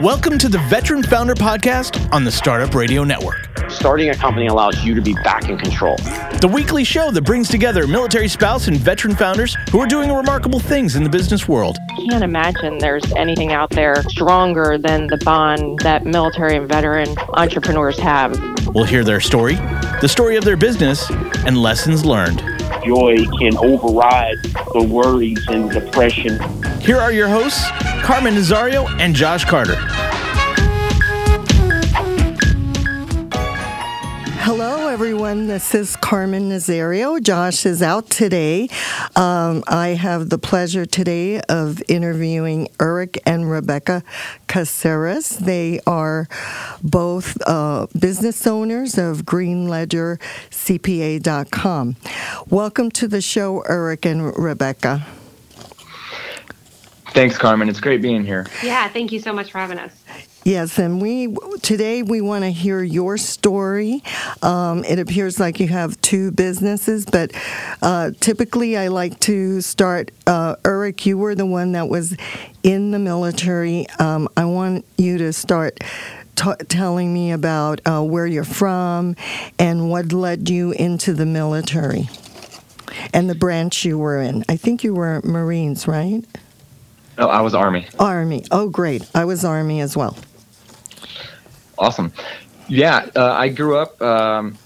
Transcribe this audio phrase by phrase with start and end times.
[0.00, 3.69] Welcome to the Veteran Founder Podcast on the Startup Radio Network.
[3.80, 5.96] Starting a company allows you to be back in control.
[6.42, 10.60] The weekly show that brings together military spouse and veteran founders who are doing remarkable
[10.60, 11.78] things in the business world.
[11.90, 17.08] I can't imagine there's anything out there stronger than the bond that military and veteran
[17.32, 18.38] entrepreneurs have.
[18.74, 19.54] We'll hear their story,
[20.02, 21.08] the story of their business,
[21.46, 22.40] and lessons learned.
[22.84, 24.42] Joy can override
[24.74, 26.38] the worries and depression.
[26.82, 27.66] Here are your hosts,
[28.02, 29.78] Carmen Nazario and Josh Carter.
[34.90, 35.46] Everyone.
[35.46, 37.22] This is Carmen Nazario.
[37.22, 38.68] Josh is out today.
[39.14, 44.02] Um, I have the pleasure today of interviewing Eric and Rebecca
[44.48, 45.38] Caceres.
[45.38, 46.26] They are
[46.82, 51.96] both uh, business owners of GreenLedgerCPA.com.
[52.48, 55.06] Welcome to the show, Eric and Rebecca.
[57.10, 57.68] Thanks, Carmen.
[57.68, 58.48] It's great being here.
[58.60, 59.92] Yeah, thank you so much for having us.
[60.44, 64.02] Yes, and we today we want to hear your story.
[64.42, 67.32] Um, it appears like you have two businesses, but
[67.82, 70.10] uh, typically I like to start.
[70.26, 72.16] Uh, Eric, you were the one that was
[72.62, 73.86] in the military.
[73.98, 75.78] Um, I want you to start.
[76.36, 79.14] T- telling me about uh, where you're from
[79.58, 82.08] and what led you into the military
[83.12, 84.44] and the branch you were in.
[84.48, 86.24] I think you were Marines, right?
[87.18, 87.86] Oh, I was Army.
[87.98, 88.44] Army.
[88.50, 89.06] Oh, great.
[89.14, 90.16] I was Army as well.
[91.80, 92.12] Awesome.
[92.68, 94.58] Yeah, uh, I grew up, um,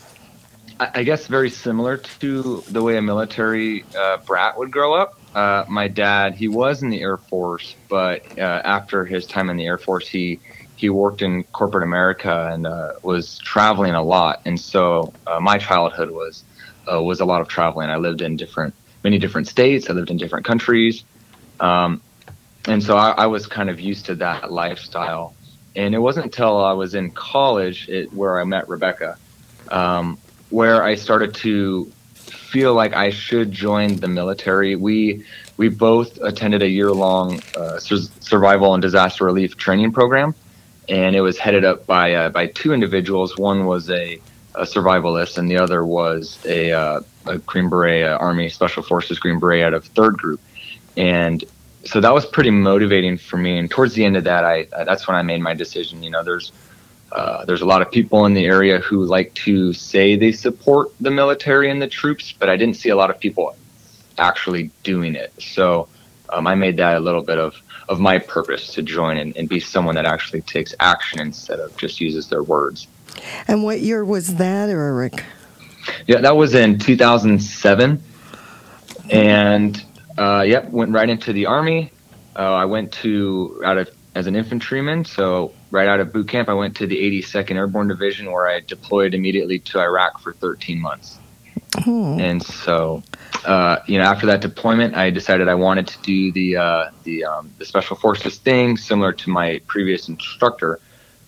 [0.81, 5.19] I, I, guess, very similar to the way a military uh, brat would grow up.
[5.33, 9.57] Uh, my dad, he was in the Air Force, but uh, after his time in
[9.57, 10.41] the Air Force, he
[10.77, 14.43] he worked in corporate America and uh, was traveling a lot.
[14.45, 16.43] And so uh, my childhood was
[16.87, 17.89] was a lot of traveling.
[17.89, 19.89] I lived in different, many different states.
[19.89, 21.05] I lived in different countries.
[21.61, 22.03] Um,
[22.67, 25.35] and so I, I, was kind of used to that lifestyle.
[25.77, 29.19] And it wasn't until I was in college it, where I met Rebecca,
[29.71, 30.19] um,
[30.51, 31.91] where I started to
[32.55, 34.77] feel like I should join the military.
[34.77, 35.25] We
[35.57, 40.35] we both attended a year long uh, sur- survival and disaster relief training program,
[40.89, 43.37] and it was headed up by uh, by two individuals.
[43.37, 44.21] One was a,
[44.55, 49.19] a survivalist, and the other was a, uh, a Green Beret uh, Army Special Forces
[49.19, 50.41] Green Beret out of Third Group.
[50.97, 51.45] And
[51.87, 53.59] so that was pretty motivating for me.
[53.59, 56.03] And towards the end of that, I that's when I made my decision.
[56.03, 56.53] You know, there's
[57.13, 60.89] uh, there's a lot of people in the area who like to say they support
[61.01, 63.57] the military and the troops, but I didn't see a lot of people
[64.19, 65.33] actually doing it.
[65.39, 65.89] So
[66.31, 67.55] um, I made that a little bit of
[67.89, 71.77] of my purpose to join and, and be someone that actually takes action instead of
[71.77, 72.87] just uses their words.
[73.47, 75.23] And what year was that, Eric?
[76.07, 78.03] Yeah, that was in 2007,
[79.11, 79.85] and
[80.19, 81.91] uh, yep, went right into the army.
[82.37, 86.55] Uh, I went to OSUT as an infantryman, so right out of boot camp, I
[86.55, 91.19] went to the 82nd Airborne Division, where I deployed immediately to Iraq for 13 months.
[91.79, 92.21] Hmm.
[92.21, 93.03] And so,
[93.45, 97.25] uh, you know, after that deployment, I decided I wanted to do the uh, the
[97.25, 100.79] um, the special forces thing, similar to my previous instructor.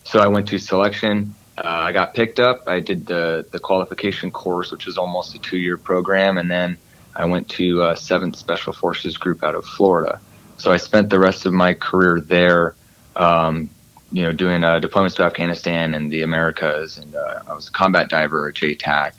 [0.05, 1.35] So I went to selection.
[1.59, 2.69] Uh, I got picked up.
[2.69, 6.79] I did the the qualification course, which is almost a two year program, and then
[7.17, 10.21] I went to uh, 7th Special Forces Group out of Florida.
[10.59, 12.75] So I spent the rest of my career there,
[13.17, 13.71] um,
[14.13, 16.99] you know, doing uh, deployments to Afghanistan and the Americas.
[16.99, 19.13] And uh, I was a combat diver, a JTAC,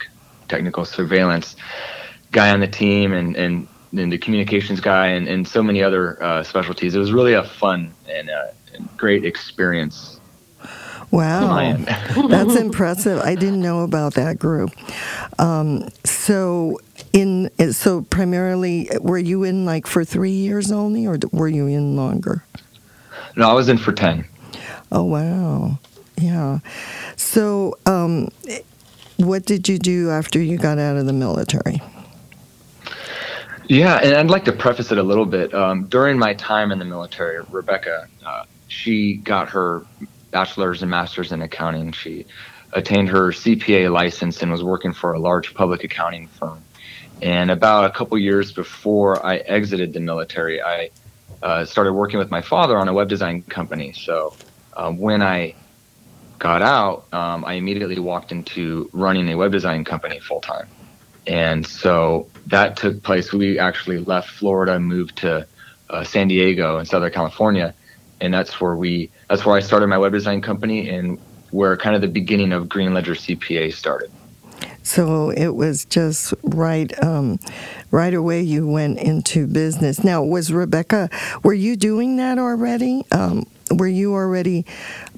[0.48, 1.56] technical surveillance
[2.32, 6.22] guy on the team, and, and, and the communications guy, and, and so many other
[6.24, 6.94] uh, specialties.
[6.94, 8.48] It was really a fun and, uh,
[8.96, 10.18] great experience
[11.12, 11.78] Wow,
[12.28, 13.20] that's impressive.
[13.20, 14.72] I didn't know about that group.
[15.40, 16.80] Um, so,
[17.18, 21.96] in so primarily, were you in like for three years only, or were you in
[21.96, 22.46] longer?
[23.36, 24.26] No, I was in for ten.
[24.92, 25.80] Oh wow,
[26.18, 26.60] yeah.
[27.16, 28.30] So, um,
[29.18, 31.82] what did you do after you got out of the military?
[33.68, 35.54] Yeah, and I'd like to preface it a little bit.
[35.54, 39.84] Um, during my time in the military, Rebecca, uh, she got her
[40.32, 41.92] bachelor's and master's in accounting.
[41.92, 42.28] She
[42.74, 46.62] attained her CPA license and was working for a large public accounting firm.
[47.22, 50.92] And about a couple years before I exited the military, I
[51.42, 53.94] uh, started working with my father on a web design company.
[53.94, 54.36] So
[54.76, 55.56] um, when I
[56.40, 60.68] got out, um, I immediately walked into running a web design company full time.
[61.26, 63.34] And so that took place.
[63.34, 65.48] We actually left Florida, moved to
[65.90, 67.74] uh, San Diego in Southern California,
[68.22, 71.20] and that's where we that's where I started my web design company and
[71.52, 74.12] where kind of the beginning of Green Ledger CPA started.
[74.88, 77.40] So it was just right, um,
[77.92, 78.42] right away.
[78.42, 80.02] You went into business.
[80.02, 81.10] Now, was Rebecca?
[81.44, 83.04] Were you doing that already?
[83.12, 84.66] Um, were you already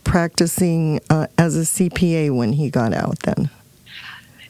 [0.04, 3.20] practicing uh, as a CPA when he got out?
[3.20, 3.52] Then.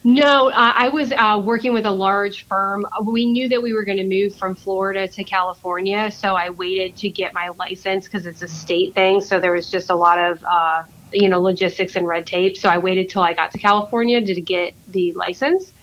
[0.06, 2.88] No, I was uh, working with a large firm.
[3.04, 6.96] We knew that we were going to move from Florida to California, so I waited
[6.96, 9.20] to get my license because it's a state thing.
[9.20, 12.58] So there was just a lot of, uh, you know, logistics and red tape.
[12.58, 15.74] So I waited till I got to California to get the license.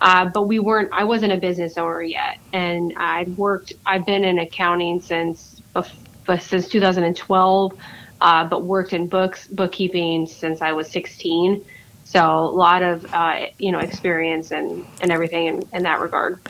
[0.00, 0.88] Uh, but we weren't.
[0.92, 3.74] I wasn't a business owner yet, and I'd worked.
[3.84, 5.60] I've been in accounting since
[6.38, 7.72] since 2012,
[8.20, 11.64] uh, but worked in books bookkeeping since I was 16.
[12.04, 16.40] So a lot of uh, you know experience and and everything in, in that regard.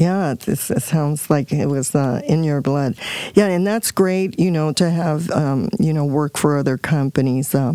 [0.00, 2.96] Yeah, it, it sounds like it was uh, in your blood.
[3.34, 7.54] Yeah, and that's great, you know, to have, um, you know, work for other companies,
[7.54, 7.74] uh,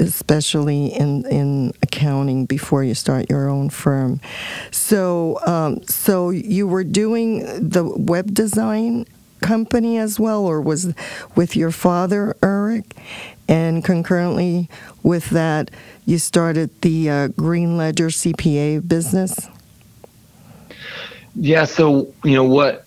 [0.00, 4.22] especially in, in accounting before you start your own firm.
[4.70, 9.04] So, um, so you were doing the web design
[9.42, 10.94] company as well, or was
[11.36, 12.96] with your father, Eric?
[13.46, 14.70] And concurrently
[15.02, 15.70] with that,
[16.06, 19.46] you started the uh, Green Ledger CPA business.
[21.34, 21.64] Yeah.
[21.64, 22.86] So you know what,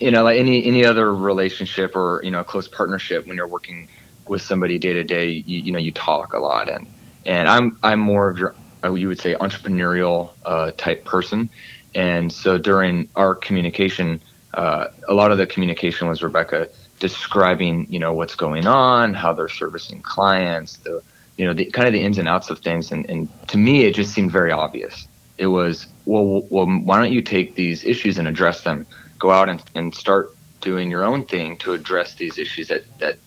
[0.00, 3.48] you know, like any any other relationship or you know a close partnership, when you're
[3.48, 3.88] working
[4.26, 6.86] with somebody day to day, you know, you talk a lot, and
[7.26, 8.54] and I'm I'm more of your
[8.84, 11.50] uh, you would say entrepreneurial uh, type person,
[11.94, 14.20] and so during our communication,
[14.54, 16.68] uh, a lot of the communication was Rebecca
[16.98, 21.02] describing you know what's going on, how they're servicing clients, the
[21.36, 23.84] you know the kind of the ins and outs of things, and and to me
[23.84, 25.06] it just seemed very obvious.
[25.38, 28.86] It was well, well, why don't you take these issues and address them?
[29.18, 33.18] Go out and, and start doing your own thing to address these issues that that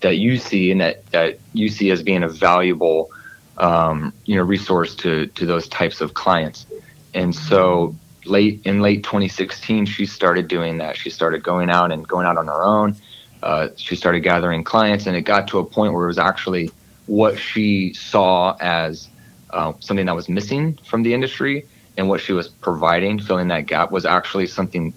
[0.00, 3.10] that you see and that, that you see as being a valuable
[3.58, 6.66] um, you know resource to to those types of clients.
[7.14, 10.96] And so late in late 2016, she started doing that.
[10.96, 12.96] She started going out and going out on her own.
[13.42, 16.70] Uh, she started gathering clients, and it got to a point where it was actually
[17.06, 19.08] what she saw as
[19.54, 21.66] uh, something that was missing from the industry,
[21.96, 24.92] and what she was providing, filling that gap, was actually something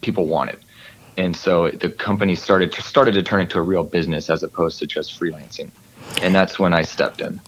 [0.00, 0.58] people wanted.
[1.16, 4.78] And so the company started to, started to turn into a real business as opposed
[4.80, 5.70] to just freelancing
[6.22, 7.40] and that's when I stepped in.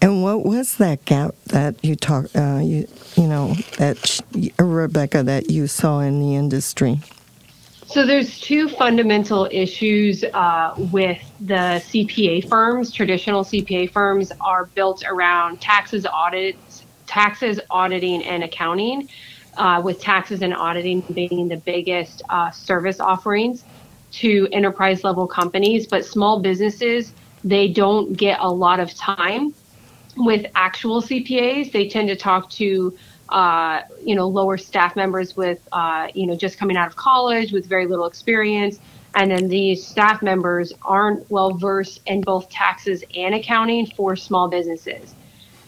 [0.00, 4.20] And what was that gap that you talk, uh, you you know, that
[4.58, 7.00] Rebecca that you saw in the industry?
[7.86, 12.90] So there's two fundamental issues uh, with the CPA firms.
[12.90, 19.08] Traditional CPA firms are built around taxes, audits, taxes, auditing, and accounting.
[19.56, 23.62] Uh, with taxes and auditing being the biggest uh, service offerings
[24.10, 27.12] to enterprise level companies, but small businesses
[27.44, 29.54] they don't get a lot of time
[30.16, 31.70] with actual CPAs.
[31.70, 32.96] They tend to talk to
[33.28, 37.52] uh, you know lower staff members with uh, you know just coming out of college
[37.52, 38.78] with very little experience,
[39.14, 44.48] and then these staff members aren't well versed in both taxes and accounting for small
[44.48, 45.14] businesses,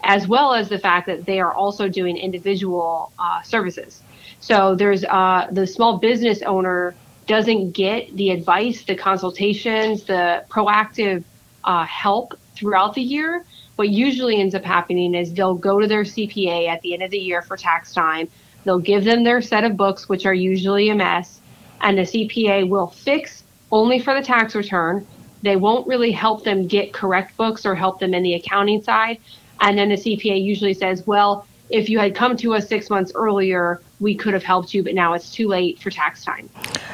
[0.03, 4.01] as well as the fact that they are also doing individual uh, services.
[4.39, 6.95] So there's uh, the small business owner
[7.27, 11.23] doesn't get the advice, the consultations, the proactive
[11.63, 13.45] uh, help throughout the year.
[13.77, 17.11] What usually ends up happening is they'll go to their CPA at the end of
[17.11, 18.27] the year for tax time.
[18.63, 21.39] They'll give them their set of books, which are usually a mess,
[21.81, 25.05] and the CPA will fix only for the tax return.
[25.43, 29.19] They won't really help them get correct books or help them in the accounting side.
[29.61, 33.11] And then the CPA usually says, well, if you had come to us six months
[33.13, 36.49] earlier, we could have helped you, but now it's too late for tax time.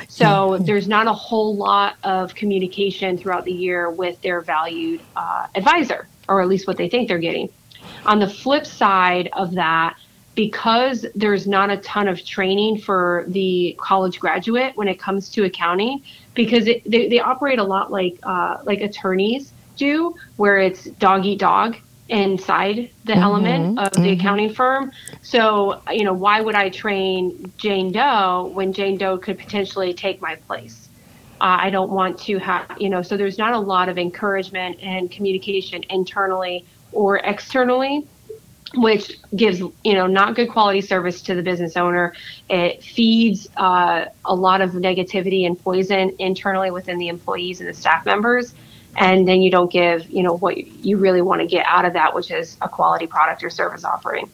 [0.10, 5.48] So there's not a whole lot of communication throughout the year with their valued uh,
[5.56, 7.50] advisor, or at least what they think they're getting.
[8.06, 9.98] On the flip side of that,
[10.36, 15.44] because there's not a ton of training for the college graduate when it comes to
[15.44, 16.02] accounting,
[16.34, 21.26] because it, they, they operate a lot like uh, like attorneys do, where it's dog
[21.26, 21.78] eat dog
[22.10, 24.04] inside the mm-hmm, element of mm-hmm.
[24.04, 24.92] the accounting firm.
[25.22, 30.22] So, you know, why would I train Jane Doe when Jane Doe could potentially take
[30.22, 30.83] my place?
[31.44, 34.80] Uh, I don't want to have, you know, so there's not a lot of encouragement
[34.82, 38.08] and communication internally or externally,
[38.76, 42.14] which gives, you know, not good quality service to the business owner.
[42.50, 47.74] It feeds uh, a lot of negativity and poison internally within the employees and the
[47.74, 48.54] staff members
[48.96, 51.94] and then you don't give you know what you really want to get out of
[51.94, 54.30] that which is a quality product or service offering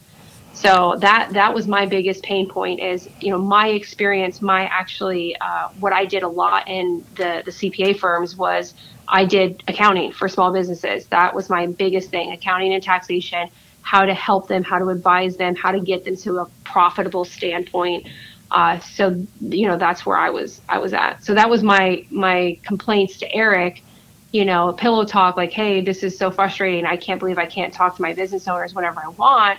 [0.60, 5.34] so that that was my biggest pain point is you know my experience my actually
[5.40, 8.74] uh, what i did a lot in the the cpa firms was
[9.08, 11.06] i did accounting for small businesses.
[11.06, 13.48] That was my biggest thing accounting and taxation
[13.82, 17.24] how to help them how to advise them how to get them to a profitable
[17.24, 18.06] standpoint.
[18.50, 21.24] Uh, so you know that's where i was i was at.
[21.24, 23.82] So that was my my complaints to eric
[24.32, 26.86] you know, pillow talk like, hey, this is so frustrating.
[26.86, 29.58] I can't believe I can't talk to my business owners whenever I want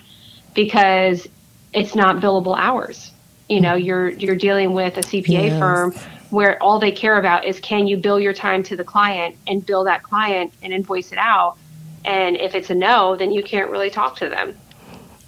[0.54, 1.28] because
[1.74, 3.12] it's not billable hours.
[3.50, 3.84] You know, hmm.
[3.84, 5.60] you're you're dealing with a CPA Yes.
[5.60, 5.94] firm
[6.32, 9.66] where all they care about is can you bill your time to the client and
[9.66, 11.58] bill that client and invoice it out.
[12.06, 14.58] And if it's a no, then you can't really talk to them.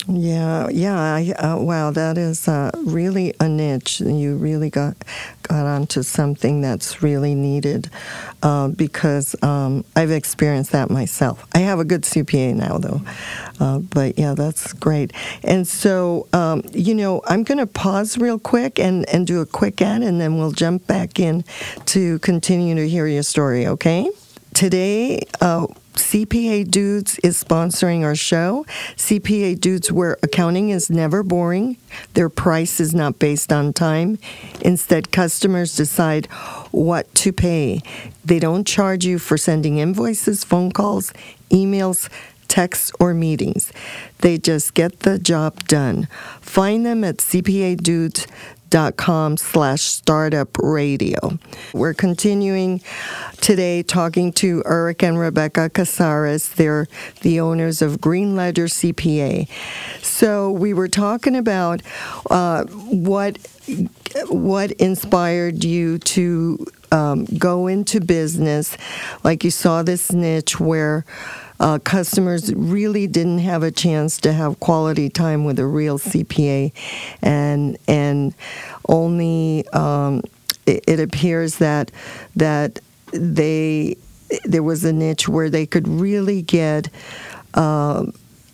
[0.07, 0.99] Yeah, yeah.
[0.99, 4.01] I, uh, wow, that is uh, really a niche.
[4.01, 4.97] You really got
[5.43, 7.89] got onto something that's really needed
[8.41, 11.45] uh, because um, I've experienced that myself.
[11.53, 13.01] I have a good CPA now, though.
[13.59, 15.13] Uh, but yeah, that's great.
[15.43, 19.45] And so, um, you know, I'm going to pause real quick and, and do a
[19.45, 21.45] quick ad, and then we'll jump back in
[21.85, 24.09] to continue to hear your story, okay?
[24.53, 25.67] Today, uh,
[26.13, 28.67] CPA Dudes is sponsoring our show.
[28.97, 31.77] CPA Dudes, where accounting is never boring,
[32.13, 34.19] their price is not based on time.
[34.61, 36.27] Instead, customers decide
[36.69, 37.81] what to pay.
[38.23, 41.13] They don't charge you for sending invoices, phone calls,
[41.49, 42.11] emails,
[42.47, 43.73] texts, or meetings.
[44.19, 46.07] They just get the job done.
[46.39, 47.21] Find them at
[48.73, 51.37] cpadudes.com slash startup radio.
[51.73, 52.81] We're continuing
[53.37, 56.55] today talking to Eric and Rebecca Casares.
[56.55, 56.87] They're
[57.21, 59.47] the owners of Green Ledger CPA.
[60.01, 61.81] So we were talking about
[62.29, 63.37] uh, what
[64.27, 68.77] what inspired you to um, go into business.
[69.23, 71.05] Like you saw this niche where
[71.63, 76.73] uh, customers really didn't have a chance to have quality time with a real CPA,
[77.21, 78.35] and and
[78.89, 80.21] only um,
[80.65, 81.89] it, it appears that
[82.35, 82.79] that
[83.13, 83.95] they
[84.43, 86.89] there was a niche where they could really get.
[87.53, 88.05] Uh,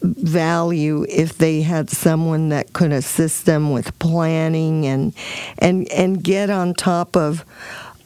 [0.01, 5.13] value if they had someone that could assist them with planning and
[5.57, 7.43] and and get on top of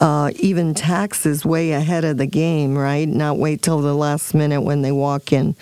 [0.00, 3.08] uh, even taxes way ahead of the game, right?
[3.08, 5.54] Not wait till the last minute when they walk in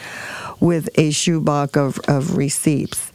[0.61, 3.13] with a shoebox of, of receipts.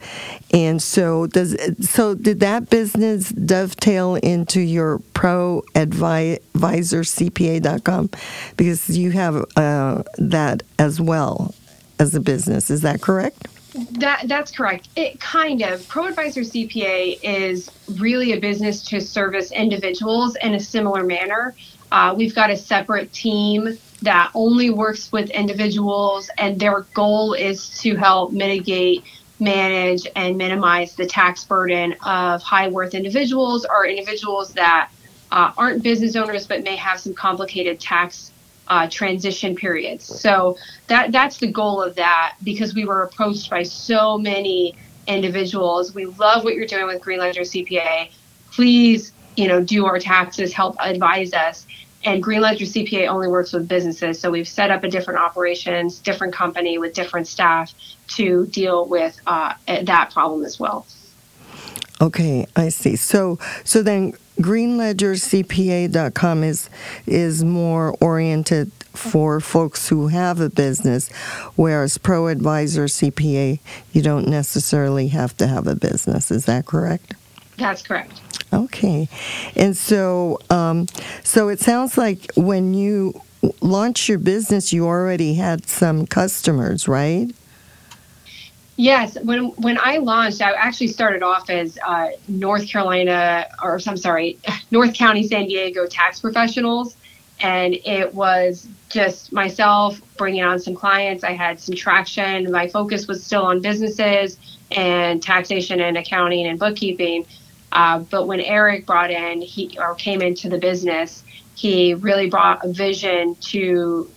[0.52, 8.10] And so does so did that business dovetail into your pro advisor CPA.com
[8.56, 11.54] because you have uh, that as well
[11.98, 12.70] as a business.
[12.70, 13.47] Is that correct?
[13.74, 14.88] That that's correct.
[14.96, 21.04] It kind of ProAdvisor CPA is really a business to service individuals in a similar
[21.04, 21.54] manner.
[21.92, 27.78] Uh, we've got a separate team that only works with individuals, and their goal is
[27.80, 29.04] to help mitigate,
[29.40, 34.90] manage, and minimize the tax burden of high worth individuals or individuals that
[35.30, 38.32] uh, aren't business owners but may have some complicated tax
[38.68, 40.04] uh, transition periods.
[40.04, 40.56] So
[40.86, 45.94] that that's the goal of that because we were approached by so many individuals.
[45.94, 48.10] We love what you're doing with Green Ledger CPA.
[48.52, 51.66] Please, you know, do our taxes, help advise us.
[52.04, 55.98] And Green Ledger CPA only works with businesses, so we've set up a different operations,
[55.98, 57.74] different company with different staff
[58.08, 60.86] to deal with uh, that problem as well.
[62.00, 62.94] Okay, I see.
[62.94, 66.70] So so then greenledgercpa.com is
[67.06, 71.08] is more oriented for folks who have a business
[71.56, 73.58] whereas pro advisor CPA
[73.92, 76.30] you don't necessarily have to have a business.
[76.30, 77.14] Is that correct?
[77.56, 78.20] That's correct.
[78.52, 79.08] Okay.
[79.56, 80.86] And so um,
[81.22, 83.20] so it sounds like when you
[83.60, 87.30] launched your business you already had some customers, right?
[88.80, 93.96] Yes, when when I launched, I actually started off as uh, North Carolina, or I'm
[93.96, 94.38] sorry,
[94.70, 96.94] North County San Diego tax professionals,
[97.40, 101.24] and it was just myself bringing on some clients.
[101.24, 102.52] I had some traction.
[102.52, 104.38] My focus was still on businesses
[104.70, 107.26] and taxation and accounting and bookkeeping.
[107.72, 111.24] Uh, but when Eric brought in, he or came into the business,
[111.56, 114.08] he really brought a vision to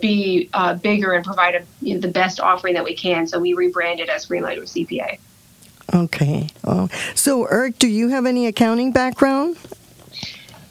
[0.00, 3.26] be uh, bigger and provide a, you know, the best offering that we can.
[3.26, 5.18] So we rebranded as Green Ledger CPA.
[5.92, 6.48] Okay.
[6.64, 6.88] Oh.
[7.14, 9.56] So Eric, do you have any accounting background?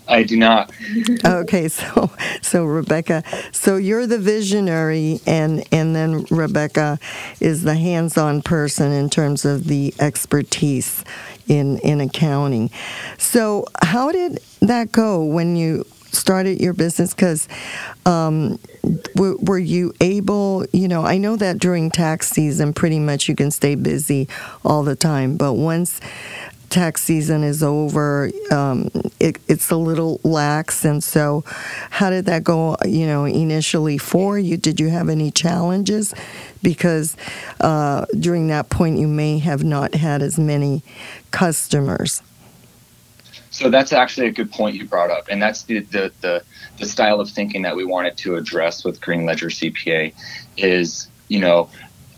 [0.09, 0.71] I do not.
[1.25, 2.09] okay, so
[2.41, 6.99] so Rebecca, so you're the visionary, and and then Rebecca
[7.39, 11.03] is the hands-on person in terms of the expertise
[11.47, 12.71] in in accounting.
[13.17, 17.13] So how did that go when you started your business?
[17.13, 17.47] Because
[18.05, 18.59] um,
[19.15, 20.65] w- were you able?
[20.71, 24.27] You know, I know that during tax season, pretty much you can stay busy
[24.63, 25.99] all the time, but once
[26.69, 28.89] tax season is over, um,
[29.19, 30.85] it, it's a little lax.
[30.85, 31.43] And so,
[31.89, 32.77] how did that go?
[32.85, 36.13] You know, initially for you, did you have any challenges?
[36.61, 37.17] Because
[37.59, 40.83] uh, during that point, you may have not had as many
[41.31, 42.21] customers.
[43.59, 46.43] So that's actually a good point you brought up, and that's the, the the
[46.77, 50.13] the style of thinking that we wanted to address with Green Ledger CPA.
[50.55, 51.69] Is you know,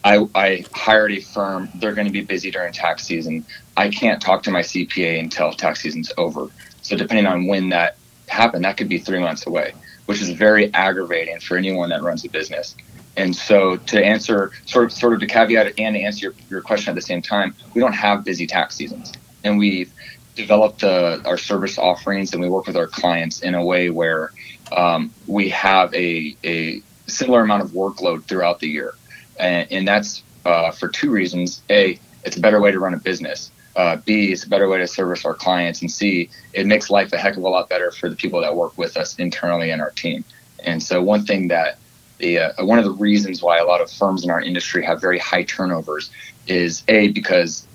[0.03, 1.67] I I hired a firm.
[1.73, 3.43] They're going to be busy during tax season.
[3.75, 6.49] I can't talk to my CPA until tax season's over.
[6.83, 9.73] So depending on when that happened, that could be three months away,
[10.05, 12.75] which is very aggravating for anyone that runs a business.
[13.17, 16.61] And so to answer sort of sort of to caveat and to answer your, your
[16.61, 19.11] question at the same time, we don't have busy tax seasons.
[19.43, 19.91] And we've
[20.35, 24.31] developed uh, our service offerings and we work with our clients in a way where
[24.71, 28.93] um, we have a, a similar amount of workload throughout the year.
[29.39, 31.61] And, and that's uh, for two reasons.
[31.69, 33.51] A, it's a better way to run a business.
[33.75, 35.81] Uh, B, it's a better way to service our clients.
[35.81, 38.55] And C, it makes life a heck of a lot better for the people that
[38.55, 40.23] work with us internally in our team.
[40.63, 41.77] And so, one thing that
[42.17, 45.01] the uh, one of the reasons why a lot of firms in our industry have
[45.01, 46.11] very high turnovers
[46.47, 47.65] is a because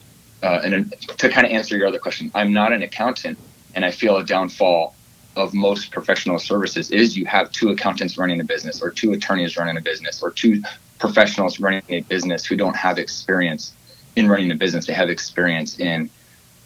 [0.42, 3.38] uh, and to kind of answer your other question, I'm not an accountant,
[3.74, 4.94] and I feel a downfall
[5.36, 9.56] of most professional services is you have two accountants running a business, or two attorneys
[9.56, 10.62] running a business, or two
[10.98, 13.74] professionals running a business who don't have experience
[14.16, 14.86] in running a business.
[14.86, 16.10] They have experience in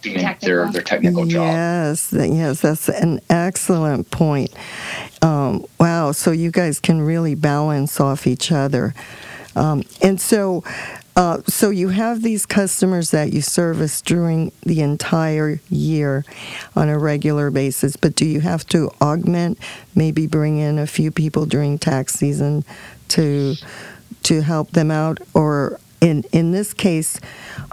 [0.03, 1.47] doing their, their technical job.
[1.47, 4.55] Yes, yes, that's an excellent point.
[5.21, 8.95] Um, wow, so you guys can really balance off each other.
[9.57, 10.65] Um, and so,
[11.17, 16.25] uh, so you have these customers that you service during the entire year
[16.77, 19.59] on a regular basis, but do you have to augment,
[19.95, 22.65] maybe bring in a few people during tax season
[23.09, 23.55] to
[24.23, 27.21] to help them out, or in in this case,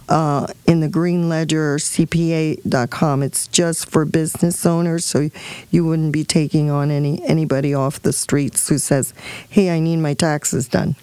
[0.10, 5.30] uh, in the Green Ledger CPA.com, it's just for business owners, so
[5.70, 9.14] you wouldn't be taking on any anybody off the streets who says,
[9.50, 10.96] "Hey, I need my taxes done."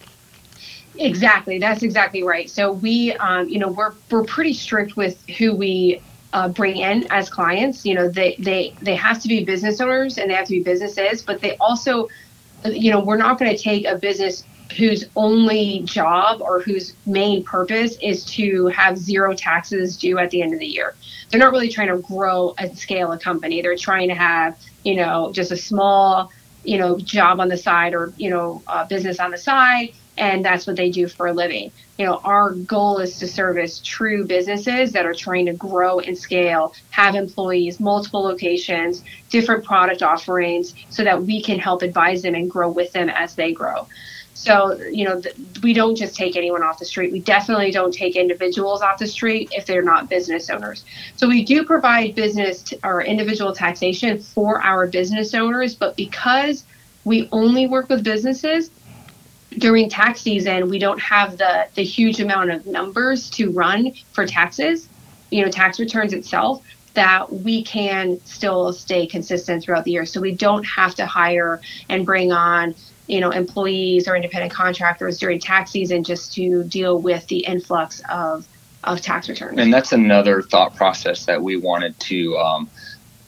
[0.99, 2.49] Exactly, that's exactly right.
[2.49, 6.01] So we, um, you know, we're we're pretty strict with who we
[6.33, 7.85] uh, bring in as clients.
[7.85, 10.63] You know, they they they have to be business owners and they have to be
[10.63, 12.09] businesses, but they also,
[12.65, 14.45] you know, we're not going to take a business
[14.77, 20.43] whose only job or whose main purpose is to have zero taxes due at the
[20.43, 20.95] end of the year.
[21.31, 23.63] They're not really trying to grow and scale a company.
[23.63, 26.31] They're trying to have, you know, just a small,
[26.65, 29.93] you know, job on the side or, you know, business on the side.
[30.17, 31.73] And that's what they do for a living.
[31.99, 36.17] You know, our goal is to service true businesses that are trying to grow and
[36.17, 42.35] scale, have employees, multiple locations, different product offerings, so that we can help advise them
[42.35, 43.87] and grow with them as they grow.
[44.35, 47.13] So, you know, th- we don't just take anyone off the street.
[47.13, 50.85] We definitely don't take individuals off the street if they're not business owners.
[51.17, 56.65] So, we do provide business t- or individual taxation for our business owners, but because
[57.05, 58.71] we only work with businesses
[59.59, 64.27] during tax season, we don't have the, the huge amount of numbers to run for
[64.27, 64.89] taxes,
[65.31, 66.63] you know, tax returns itself
[66.95, 70.07] that we can still stay consistent throughout the year.
[70.07, 72.75] So we don't have to hire and bring on
[73.07, 78.01] you know employees or independent contractors during tax season just to deal with the influx
[78.11, 78.47] of
[78.85, 79.59] of tax returns.
[79.59, 82.71] And that's another thought process that we wanted to um,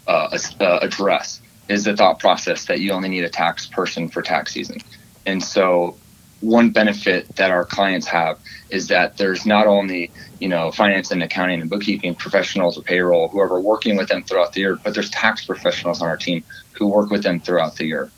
[0.07, 4.23] uh, uh, address is the thought process that you only need a tax person for
[4.23, 4.79] tax season.
[5.25, 5.97] And so
[6.41, 8.39] one benefit that our clients have
[8.71, 13.29] is that there's not only you know finance and accounting and bookkeeping professionals or payroll
[13.29, 16.45] who are working with them throughout the year but there's tax professionals on our team
[16.73, 18.13] who work with them throughout the year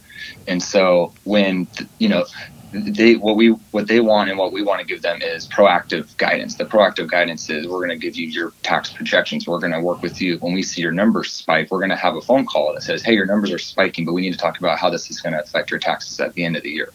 [0.49, 2.25] and so when you know
[2.73, 6.17] they what we what they want and what we want to give them is proactive
[6.19, 6.57] guidance.
[6.57, 9.47] The proactive guidance is we're going to give you your tax projections.
[9.49, 11.71] We're going to work with you when we see your numbers spike.
[11.71, 14.13] We're going to have a phone call that says, "Hey, your numbers are spiking, but
[14.15, 16.45] we need to talk about how this is going to affect your taxes at the
[16.45, 16.93] end of the year."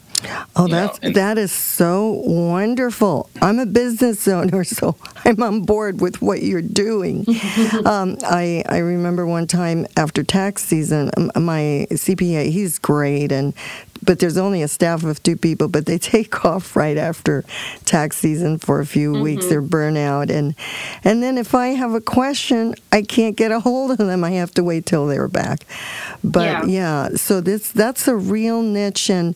[0.55, 3.29] Oh, that's and, that is so wonderful.
[3.41, 4.95] I'm a business owner, so
[5.25, 7.25] I'm on board with what you're doing.
[7.85, 13.53] um, I I remember one time after tax season, my CPA, he's great, and
[14.03, 17.43] but there's only a staff of two people, but they take off right after
[17.85, 19.23] tax season for a few mm-hmm.
[19.23, 19.47] weeks.
[19.47, 20.55] They're burnout, and
[21.03, 24.23] and then if I have a question, I can't get a hold of them.
[24.23, 25.65] I have to wait till they're back.
[26.23, 29.35] But yeah, yeah so this that's a real niche, and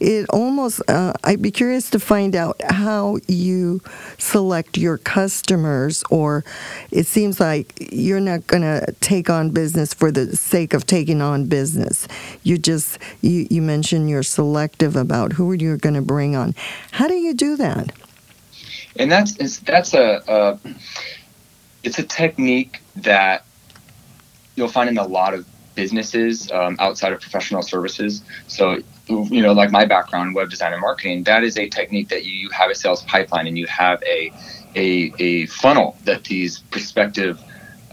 [0.00, 3.80] it almost uh, I'd be curious to find out how you
[4.18, 6.44] select your customers, or
[6.90, 11.20] it seems like you're not going to take on business for the sake of taking
[11.20, 12.08] on business.
[12.42, 16.54] You just you you mentioned you're selective about who you're going to bring on.
[16.92, 17.92] How do you do that?
[18.96, 20.58] And that's that's a, a
[21.82, 23.44] it's a technique that
[24.56, 28.22] you'll find in a lot of businesses um, outside of professional services.
[28.48, 32.24] So, you know, like my background, web design and marketing, that is a technique that
[32.24, 34.32] you, you have a sales pipeline and you have a,
[34.74, 37.40] a, a funnel that these prospective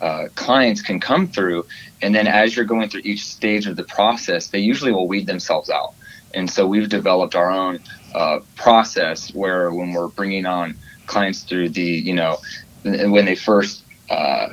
[0.02, 1.66] uh, clients can come through,
[2.02, 5.26] and then as you're going through each stage of the process, they usually will weed
[5.26, 5.94] themselves out.
[6.36, 7.80] And so we've developed our own
[8.14, 10.76] uh, process where when we're bringing on
[11.08, 12.38] clients through the, you know,
[12.84, 14.50] when they first uh,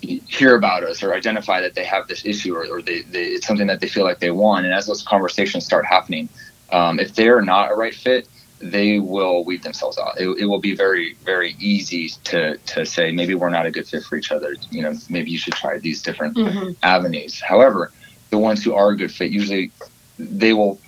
[0.00, 3.46] hear about us or identify that they have this issue or, or they, they, it's
[3.46, 4.66] something that they feel like they want.
[4.66, 6.28] And as those conversations start happening,
[6.70, 8.28] um, if they're not a right fit,
[8.60, 10.20] they will weed themselves out.
[10.20, 13.88] It, it, will be very, very easy to to say maybe we're not a good
[13.88, 14.54] fit for each other.
[14.70, 16.70] You know, maybe you should try these different mm-hmm.
[16.82, 17.40] avenues.
[17.40, 17.90] However,
[18.30, 19.72] the ones who are a good fit usually
[20.18, 20.80] they will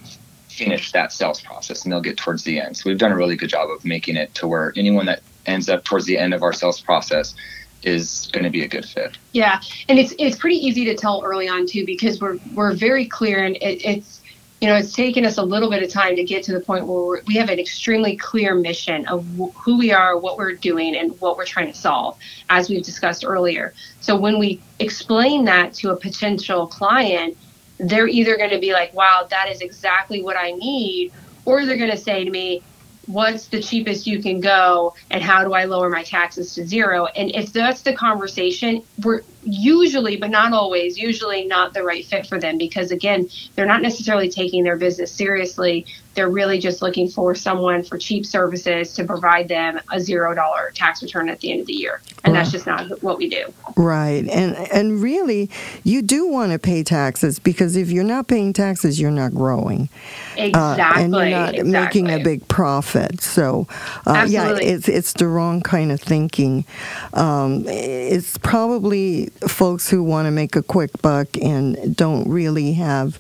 [0.49, 2.77] finish that sales process and they'll get towards the end.
[2.77, 5.69] So we've done a really good job of making it to where anyone that ends
[5.69, 7.35] up towards the end of our sales process
[7.83, 9.19] is going to be a good fit.
[9.33, 13.07] Yeah, and it's it's pretty easy to tell early on too because we're we're very
[13.07, 14.23] clear and it, it's
[14.65, 16.87] you know, it's taken us a little bit of time to get to the point
[16.87, 21.21] where we have an extremely clear mission of who we are, what we're doing, and
[21.21, 22.17] what we're trying to solve,
[22.49, 23.75] as we've discussed earlier.
[24.01, 27.37] So when we explain that to a potential client,
[27.79, 31.13] they're either going to be like, wow, that is exactly what I need,
[31.45, 32.63] or they're going to say to me,
[33.07, 37.07] what's the cheapest you can go and how do I lower my taxes to zero?
[37.07, 42.27] And if that's the conversation, we're usually, but not always, usually not the right fit
[42.27, 45.87] for them because again, they're not necessarily taking their business seriously.
[46.15, 50.71] They're really just looking for someone for cheap services to provide them a zero dollar
[50.73, 52.01] tax return at the end of the year.
[52.23, 53.53] And that's just not what we do.
[53.77, 54.27] Right.
[54.29, 55.51] And and really
[55.83, 59.89] you do want to pay taxes because if you're not paying taxes, you're not growing.
[60.37, 60.83] Exactly.
[60.83, 62.03] Uh, and you're not exactly.
[62.03, 63.21] making a big profit.
[63.21, 63.67] So
[64.07, 66.65] uh, yeah, it's it's the wrong kind of thinking.
[67.13, 73.19] Um, it's probably folks who want to make a quick buck and don't really have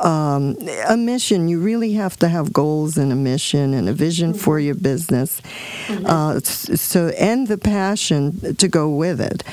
[0.00, 0.56] um,
[0.88, 1.48] a mission.
[1.48, 4.40] You really have to have goals and a mission and a vision mm-hmm.
[4.40, 5.40] for your business.
[5.86, 6.06] Mm-hmm.
[6.06, 9.44] Uh, so and the passion to go with it.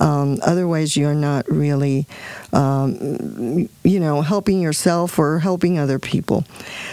[0.00, 2.06] Um, otherwise, you're not really,
[2.52, 6.44] um, you know, helping yourself or helping other people.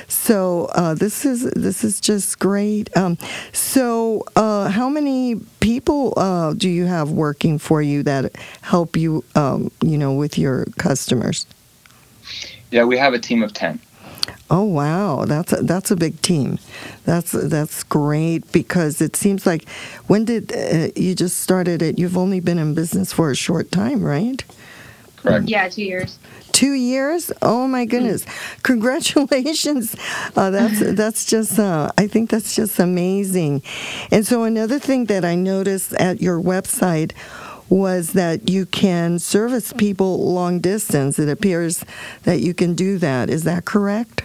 [0.08, 2.96] So uh, this is this is just great.
[2.98, 3.17] Um,
[3.54, 9.24] so uh, how many people uh, do you have working for you that help you,
[9.36, 11.46] um, you know, with your customers?
[12.71, 13.80] Yeah, we have a team of ten.
[14.49, 16.58] Oh wow, that's a, that's a big team.
[17.03, 19.67] That's that's great because it seems like
[20.08, 21.99] when did uh, you just started it?
[21.99, 24.43] You've only been in business for a short time, right?
[25.17, 25.49] Correct.
[25.49, 26.17] Yeah, two years.
[26.53, 27.32] Two years?
[27.41, 28.25] Oh my goodness!
[28.63, 29.95] Congratulations!
[30.36, 33.63] Uh, that's that's just uh, I think that's just amazing.
[34.12, 37.12] And so another thing that I noticed at your website
[37.69, 41.19] was that you can service people long distance.
[41.19, 41.84] It appears
[42.23, 43.30] that you can do that.
[43.30, 44.23] Is that correct?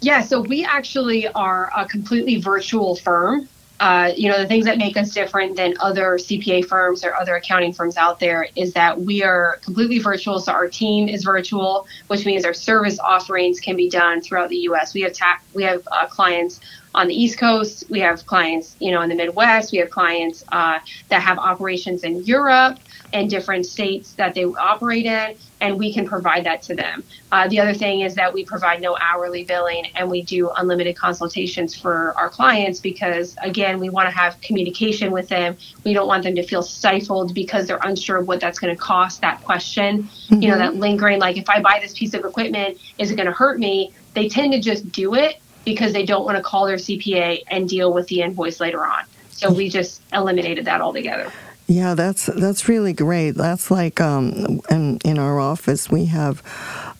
[0.00, 3.48] Yeah, so we actually are a completely virtual firm.
[3.80, 7.36] Uh, you know, the things that make us different than other CPA firms or other
[7.36, 10.38] accounting firms out there is that we are completely virtual.
[10.38, 14.58] So our team is virtual, which means our service offerings can be done throughout the
[14.58, 14.92] U.S.
[14.92, 16.60] We have ta- we have uh, clients
[16.94, 17.84] on the East Coast.
[17.88, 19.72] We have clients, you know, in the Midwest.
[19.72, 22.78] We have clients uh, that have operations in Europe
[23.12, 27.02] and different states that they operate in, and we can provide that to them.
[27.32, 30.96] Uh, the other thing is that we provide no hourly billing, and we do unlimited
[30.96, 35.56] consultations for our clients because, again, we want to have communication with them.
[35.84, 38.80] We don't want them to feel stifled because they're unsure of what that's going to
[38.80, 39.20] cost.
[39.20, 40.42] That question, mm-hmm.
[40.42, 43.26] you know, that lingering, like, if I buy this piece of equipment, is it going
[43.26, 43.92] to hurt me?
[44.14, 47.68] They tend to just do it because they don't want to call their CPA and
[47.68, 49.04] deal with the invoice later on.
[49.30, 51.32] So we just eliminated that altogether.
[51.70, 53.30] Yeah, that's that's really great.
[53.36, 56.42] That's like um, in in our office we have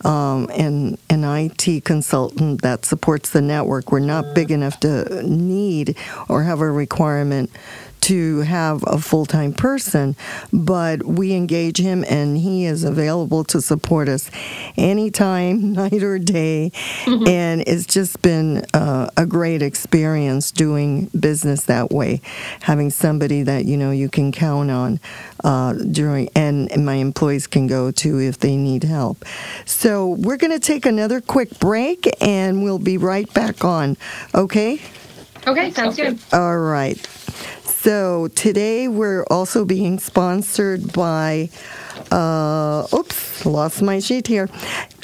[0.05, 3.91] um, an an IT consultant that supports the network.
[3.91, 5.97] We're not big enough to need
[6.29, 7.51] or have a requirement
[8.01, 10.15] to have a full time person,
[10.51, 14.29] but we engage him and he is available to support us
[14.77, 16.71] anytime, night or day.
[17.05, 17.27] Mm-hmm.
[17.27, 22.21] And it's just been uh, a great experience doing business that way,
[22.61, 24.99] having somebody that you know you can count on
[25.43, 29.23] uh, during, and, and my employees can go to if they need help.
[29.65, 33.97] So we're going to take another quick break and we'll be right back on.
[34.35, 34.81] Okay?
[35.47, 36.19] Okay, sounds good.
[36.31, 36.97] All right.
[37.81, 41.49] So today we're also being sponsored by.
[42.11, 44.47] Uh, oops, lost my sheet here.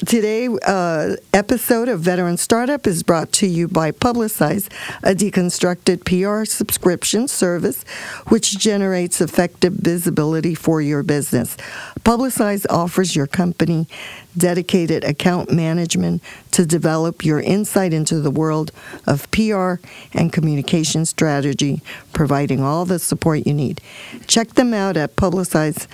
[0.06, 4.68] Today, uh, episode of Veteran Startup is brought to you by Publicize,
[5.02, 7.82] a deconstructed PR subscription service
[8.28, 11.56] which generates effective visibility for your business.
[12.04, 13.88] Publicize offers your company
[14.38, 16.22] dedicated account management
[16.52, 18.72] to develop your insight into the world
[19.06, 19.74] of PR
[20.12, 23.80] and communication strategy, providing all the support you need.
[24.26, 25.88] Check them out at publicize.co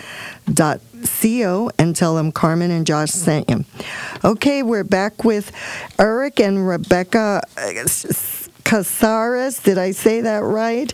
[1.78, 3.64] and tell them Carmen and Josh sent you.
[4.22, 5.50] Okay, we're back with
[5.98, 7.42] Eric and Rebecca.
[7.57, 7.85] Uh,
[8.64, 10.92] Casares, did I say that right?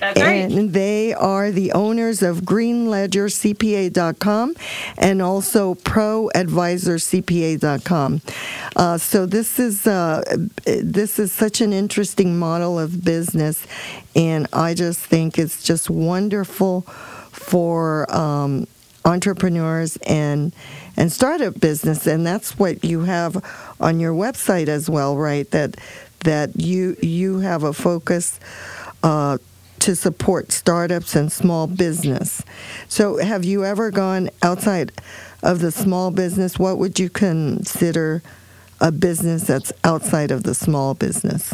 [0.00, 0.50] That's right.
[0.50, 4.54] And they are the owners of greenledgercpa.com
[4.98, 8.20] and also proadvisorcpa.com.
[8.74, 10.22] Uh, so this is uh,
[10.64, 13.66] this is such an interesting model of business,
[14.16, 16.82] and I just think it's just wonderful
[17.30, 18.66] for um,
[19.04, 20.52] entrepreneurs and
[20.96, 23.42] and startup business, and that's what you have
[23.80, 25.50] on your website as well, right?
[25.50, 25.76] That
[26.24, 28.38] that you you have a focus.
[29.02, 29.38] Uh,
[29.80, 32.44] to support startups and small business.
[32.86, 34.92] So, have you ever gone outside
[35.42, 36.56] of the small business?
[36.56, 38.22] What would you consider
[38.80, 41.52] a business that's outside of the small business?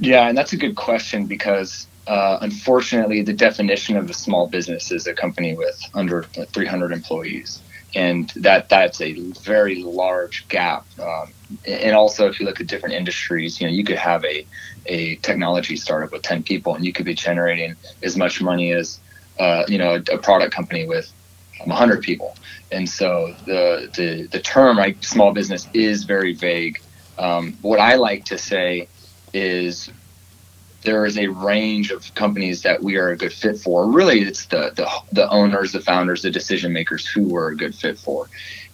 [0.00, 4.92] Yeah, and that's a good question because uh, unfortunately, the definition of a small business
[4.92, 7.60] is a company with under 300 employees,
[7.94, 10.86] and that that's a very large gap.
[11.00, 11.32] Um,
[11.66, 14.46] and also, if you look at different industries, you know, you could have a
[14.86, 19.00] a technology startup with 10 people, and you could be generating as much money as
[19.38, 21.12] uh, you know a, a product company with
[21.64, 22.36] 100 people.
[22.72, 26.80] And so the the the term right small business is very vague.
[27.18, 28.88] Um, what I like to say
[29.32, 29.90] is
[30.86, 33.90] there is a range of companies that we are a good fit for.
[33.90, 37.74] Really, it's the the, the owners, the founders, the decision makers who we're a good
[37.74, 38.30] fit for.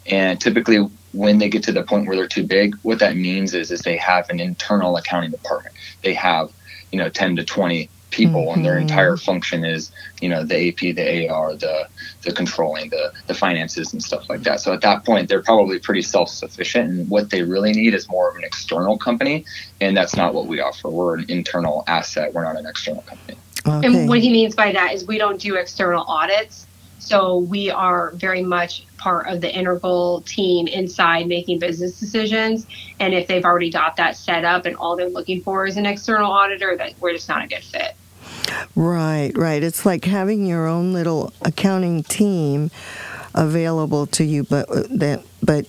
[0.07, 0.79] And typically,
[1.13, 3.81] when they get to the point where they're too big, what that means is is
[3.81, 5.75] they have an internal accounting department.
[6.03, 6.53] They have,
[6.93, 8.83] you know, 10 to 20 people, and their Mhm.
[8.83, 11.89] entire function is, you know, the AP, the AR, the
[12.23, 14.61] the controlling, the the finances, and stuff like that.
[14.61, 18.09] So at that point, they're probably pretty self sufficient, and what they really need is
[18.09, 19.45] more of an external company,
[19.81, 20.89] and that's not what we offer.
[20.89, 22.33] We're an internal asset.
[22.33, 23.39] We're not an external company.
[23.67, 23.87] Okay.
[23.87, 26.67] And what he means by that is we don't do external audits.
[26.99, 32.67] So we are very much part of the integral team inside making business decisions.
[33.01, 35.85] And if they've already got that set up and all they're looking for is an
[35.85, 37.95] external auditor, that we're just not a good fit.
[38.75, 39.63] Right, right.
[39.63, 42.71] It's like having your own little accounting team
[43.35, 45.67] available to you, but uh, that but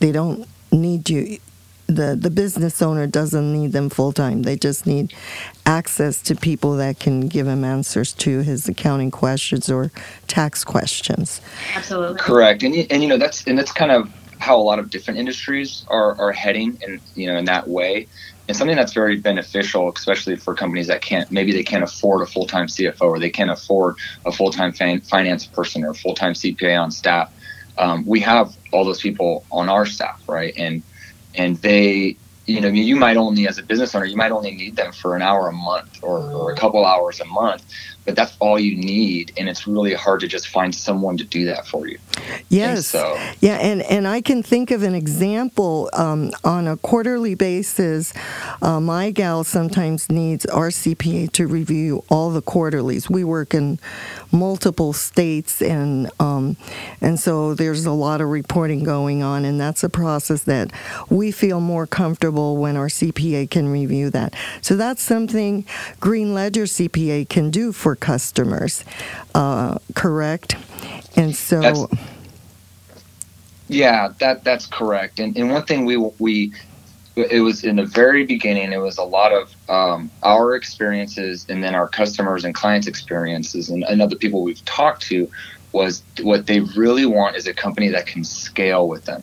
[0.00, 1.38] they don't need you.
[1.86, 4.42] the The business owner doesn't need them full time.
[4.42, 5.14] They just need
[5.64, 9.90] access to people that can give him answers to his accounting questions or
[10.26, 11.40] tax questions.
[11.74, 12.18] Absolutely.
[12.18, 15.18] Correct, and and you know that's and that's kind of how a lot of different
[15.18, 18.06] industries are are heading, and you know in that way,
[18.48, 22.26] and something that's very beneficial, especially for companies that can't maybe they can't afford a
[22.26, 26.14] full time CFO or they can't afford a full time fin- finance person or full
[26.14, 27.30] time CPA on staff.
[27.78, 30.54] Um, we have all those people on our staff, right?
[30.56, 30.84] And
[31.34, 34.76] and they you know you might only as a business owner you might only need
[34.76, 37.64] them for an hour a month or, or a couple hours a month
[38.06, 41.44] but that's all you need and it's really hard to just find someone to do
[41.44, 41.98] that for you
[42.48, 42.86] Yes.
[42.86, 48.12] so Yeah, and, and I can think of an example um, on a quarterly basis.
[48.62, 53.10] Uh, my gal sometimes needs our CPA to review all the quarterlies.
[53.10, 53.78] We work in
[54.32, 56.56] multiple states, and um,
[57.00, 60.70] and so there's a lot of reporting going on, and that's a process that
[61.10, 64.34] we feel more comfortable when our CPA can review that.
[64.60, 65.64] So that's something
[66.00, 68.84] Green Ledger CPA can do for customers,
[69.34, 70.56] uh, correct?
[71.16, 71.60] And so.
[71.60, 71.86] That's-
[73.68, 75.18] Yeah, that that's correct.
[75.18, 76.52] And and one thing we we
[77.16, 78.72] it was in the very beginning.
[78.72, 83.70] It was a lot of um, our experiences, and then our customers and clients' experiences,
[83.70, 85.28] and, and other people we've talked to.
[85.72, 89.22] Was what they really want is a company that can scale with them.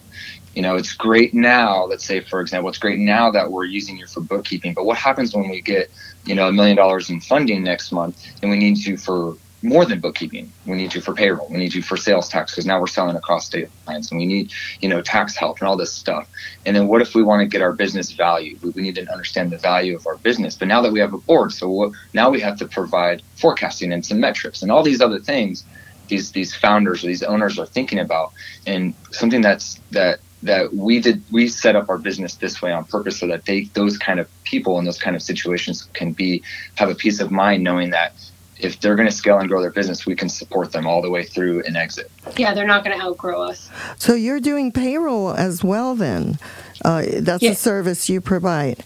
[0.54, 1.86] You know, it's great now.
[1.86, 4.74] Let's say, for example, it's great now that we're using you for bookkeeping.
[4.76, 5.90] But what happens when we get,
[6.26, 9.86] you know, a million dollars in funding next month, and we need you for more
[9.86, 10.52] than bookkeeping.
[10.66, 11.48] We need you for payroll.
[11.50, 14.26] We need you for sales tax because now we're selling across state lines, and we
[14.26, 16.28] need, you know, tax help and all this stuff.
[16.66, 18.58] And then what if we want to get our business value?
[18.62, 20.56] We, we need to understand the value of our business.
[20.56, 23.94] But now that we have a board, so what, now we have to provide forecasting
[23.94, 25.64] and some metrics and all these other things.
[26.10, 28.34] These these founders or these owners are thinking about,
[28.68, 32.86] and something that's that that we did we set up our business this way on
[32.86, 36.44] purpose so that they those kind of people in those kind of situations can be
[36.76, 38.14] have a peace of mind knowing that
[38.60, 41.10] if they're going to scale and grow their business, we can support them all the
[41.10, 42.10] way through an exit.
[42.38, 43.70] Yeah, they're not going to outgrow us.
[43.98, 46.40] So you're doing payroll as well, then?
[46.86, 48.84] Uh, that's a service you provide.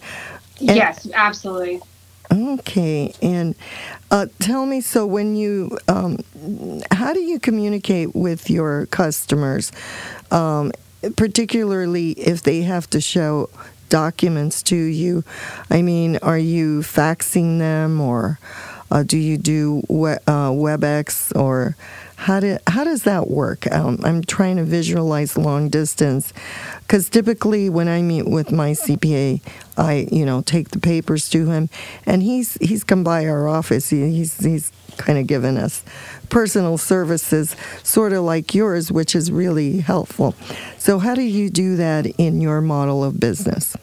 [0.59, 1.81] And- yes, absolutely.
[2.29, 3.55] Okay, and
[4.11, 6.17] uh, tell me so when you, um,
[6.91, 9.71] how do you communicate with your customers,
[10.31, 10.73] um,
[11.15, 13.49] particularly if they have to show
[13.89, 15.23] documents to you?
[15.69, 18.39] I mean, are you faxing them or
[18.89, 21.75] uh, do you do we- uh, WebEx or
[22.15, 23.71] how, do, how does that work?
[23.71, 26.33] Um, I'm trying to visualize long distance
[26.79, 29.41] because typically when I meet with my CPA,
[29.77, 31.69] I you know take the papers to him,
[32.05, 33.91] and he's he's come by our office.
[33.91, 35.83] He, he's he's kind of given us
[36.29, 40.35] personal services, sort of like yours, which is really helpful.
[40.77, 43.75] So how do you do that in your model of business?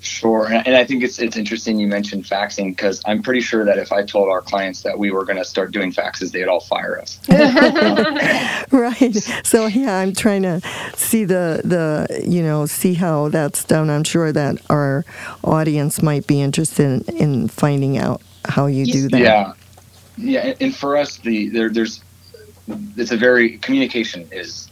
[0.00, 3.64] Sure, and and I think it's it's interesting you mentioned faxing because I'm pretty sure
[3.64, 6.46] that if I told our clients that we were going to start doing faxes, they'd
[6.46, 7.18] all fire us.
[8.70, 9.14] right.
[9.44, 10.60] So yeah, I'm trying to
[10.94, 13.90] see the the you know see how that's done.
[13.90, 15.04] I'm sure that our
[15.42, 19.20] audience might be interested in, in finding out how you do that.
[19.20, 19.52] Yeah,
[20.18, 22.04] yeah, and- for us, the there, there's
[22.96, 24.70] it's a very communication is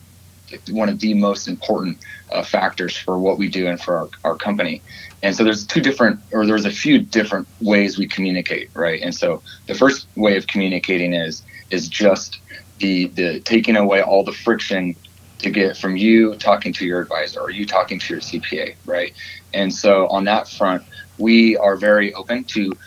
[0.71, 1.99] one of the most important
[2.33, 4.85] uh, factors for what we do and for our, our company.
[5.23, 9.01] And so there's two different, or there's a few different ways we communicate, right?
[9.03, 12.41] And so the first way of communicating is is just
[12.79, 14.97] the the taking away all the friction
[15.41, 19.13] to get from you talking to your advisor or you talking to your CPA, right?
[19.55, 20.85] And so on that front,
[21.19, 22.79] we are very open to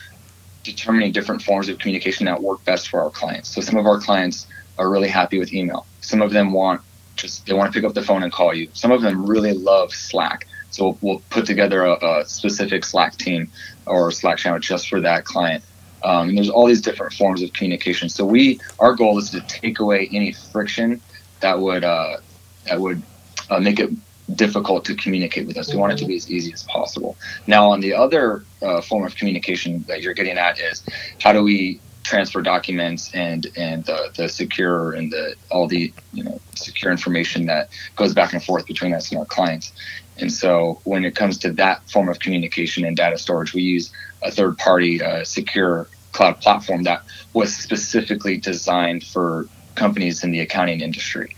[0.70, 3.50] determining different forms of communication that work best for our clients.
[3.50, 5.86] So some of our clients are really happy with email.
[6.02, 6.82] Some of them want
[7.16, 8.70] just they want to pick up the phone and call you.
[8.74, 10.48] Some of them really love Slack.
[10.72, 13.52] So we'll, put together a, a specific Slack team
[13.88, 15.64] or Slack channel just for that client.
[16.04, 18.08] Um, and there's all these different forms of communication.
[18.08, 21.02] So we our goal is to take away any friction
[21.42, 22.18] that would uh,
[22.66, 23.02] that would
[23.50, 23.90] uh, make it
[24.36, 25.74] difficult to communicate with us.
[25.74, 27.18] We want it to be as easy as possible.
[27.48, 30.84] Now, on the other uh, form of communication that you're getting at is
[31.22, 36.24] how do we transfer documents and and the, the secure and the all the you
[36.24, 39.72] know secure information that goes back and forth between us and our clients.
[40.18, 43.92] And so when it comes to that form of communication and data storage, we use
[44.24, 50.40] a third party uh, secure cloud platform that was specifically designed for companies in the
[50.40, 51.36] accounting industry.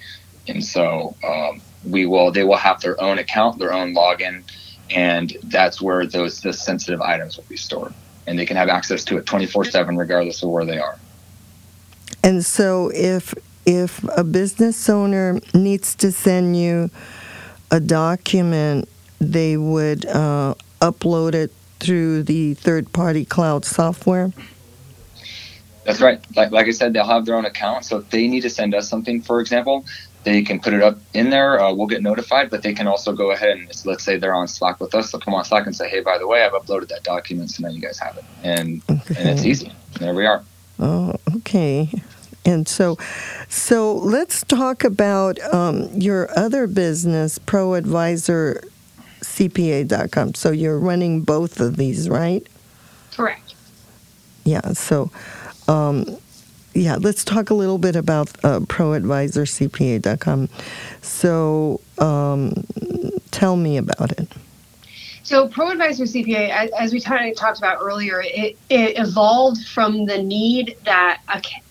[0.47, 4.44] And so um, we will they will have their own account, their own login,
[4.89, 7.94] and that's where those the sensitive items will be stored.
[8.28, 10.98] And they can have access to it 24/7 regardless of where they are.
[12.24, 13.34] And so if
[13.65, 16.89] if a business owner needs to send you
[17.70, 18.89] a document,
[19.20, 24.32] they would uh, upload it through the third party cloud software.
[25.84, 26.20] That's right.
[26.36, 27.86] Like, like I said, they'll have their own account.
[27.86, 29.86] So if they need to send us something, for example,
[30.24, 31.60] they can put it up in there.
[31.60, 34.36] Uh, we'll get notified, but they can also go ahead and so let's say they're
[34.36, 35.12] on Slack with us.
[35.12, 37.63] They'll come on Slack and say, "Hey, by the way, I've uploaded that document, so
[37.63, 39.72] now you guys have it." And and it's easy.
[40.00, 40.44] There we are.
[40.80, 41.89] Oh, okay.
[42.44, 42.98] And so,
[43.50, 50.34] so let's talk about um, your other business, ProAdvisorCPA.com.
[50.34, 52.48] So you're running both of these, right?
[53.12, 53.54] Correct.
[54.44, 54.74] Yeah.
[54.74, 55.12] So,
[55.71, 56.17] um,
[56.73, 60.49] yeah, let's talk a little bit about uh, ProAdvisorCPA.com.
[61.01, 62.53] So, um,
[63.31, 64.27] tell me about it.
[65.23, 70.75] So, ProAdvisor CPA, as, we of talked about earlier, it, it evolved from the need
[70.84, 71.21] that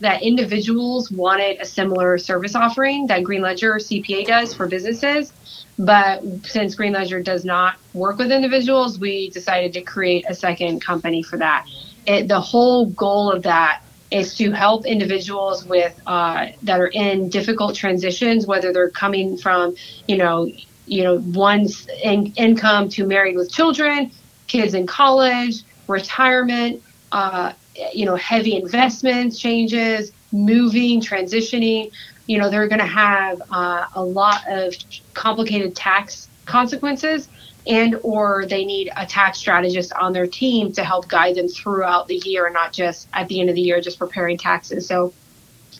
[0.00, 5.32] that individuals wanted a similar service offering that Green Ledger CPA does for businesses.
[5.78, 10.80] But since Green Ledger does not work with individuals, we decided to create a second
[10.80, 11.66] company for that.
[12.06, 17.28] It, the whole goal of that is to help individuals with uh, that are in
[17.28, 19.74] difficult transitions, whether they're coming from,
[20.08, 20.50] you know,
[20.86, 24.10] you know, one's in, income to married with children,
[24.48, 27.52] kids in college, retirement, uh,
[27.92, 31.92] you know, heavy investments changes, moving, transitioning.
[32.26, 34.74] You know, they're going to have uh, a lot of
[35.14, 37.28] complicated tax consequences
[37.70, 42.08] and or they need a tax strategist on their team to help guide them throughout
[42.08, 45.12] the year and not just at the end of the year just preparing taxes so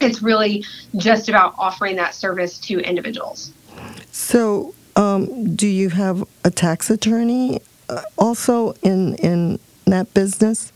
[0.00, 0.64] it's really
[0.96, 3.52] just about offering that service to individuals
[4.12, 10.72] So, um, do you have a tax attorney uh, also in in that business?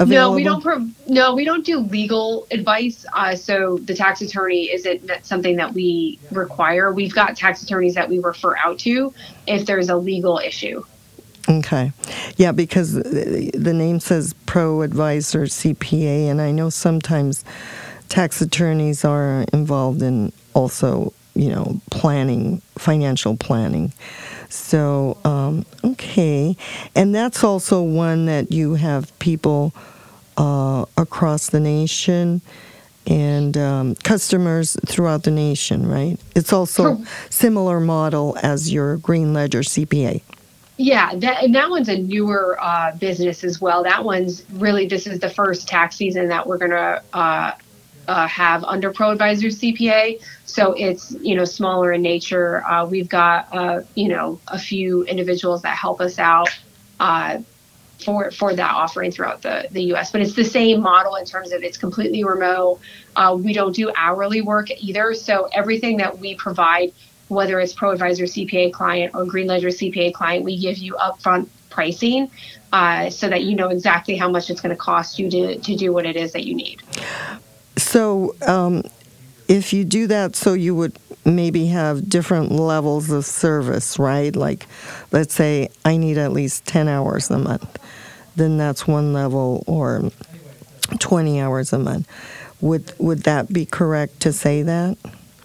[0.00, 4.70] No we don't pro- no we don't do legal advice uh, so the tax attorney
[4.70, 6.92] isn't something that we require.
[6.92, 9.12] We've got tax attorneys that we refer out to
[9.46, 10.84] if there's a legal issue.
[11.48, 11.92] Okay.
[12.36, 17.44] Yeah, because the the name says pro advisor CPA, and I know sometimes
[18.08, 23.92] tax attorneys are involved in also you know, planning, financial planning.
[24.48, 26.56] So, um, okay.
[26.94, 29.72] And that's also one that you have people
[30.36, 32.42] uh, across the nation
[33.06, 36.18] and um, customers throughout the nation, right?
[36.36, 40.22] It's also similar model as your Green Ledger CPA.
[40.78, 43.82] Yeah, that and that one's a newer uh, business as well.
[43.82, 47.52] That one's really this is the first tax season that we're gonna uh,
[48.08, 50.22] uh, have under ProAdvisor CPA.
[50.46, 52.64] So it's you know smaller in nature.
[52.64, 56.50] Uh, we've got uh, you know a few individuals that help us out
[57.00, 57.38] uh,
[58.04, 60.10] for for that offering throughout the the U.S.
[60.10, 62.80] But it's the same model in terms of it's completely remote.
[63.16, 65.14] Uh, we don't do hourly work either.
[65.14, 66.92] So everything that we provide,
[67.28, 72.30] whether it's ProAdvisor CPA client or Green Ledger CPA client, we give you upfront pricing
[72.72, 75.76] uh, so that you know exactly how much it's going to cost you to to
[75.76, 76.82] do what it is that you need.
[77.76, 78.82] So, um,
[79.48, 84.34] if you do that, so you would maybe have different levels of service, right?
[84.34, 84.66] Like,
[85.12, 87.78] let's say I need at least 10 hours a month,
[88.36, 90.10] then that's one level, or
[90.98, 92.08] 20 hours a month.
[92.60, 94.96] Would, would that be correct to say that?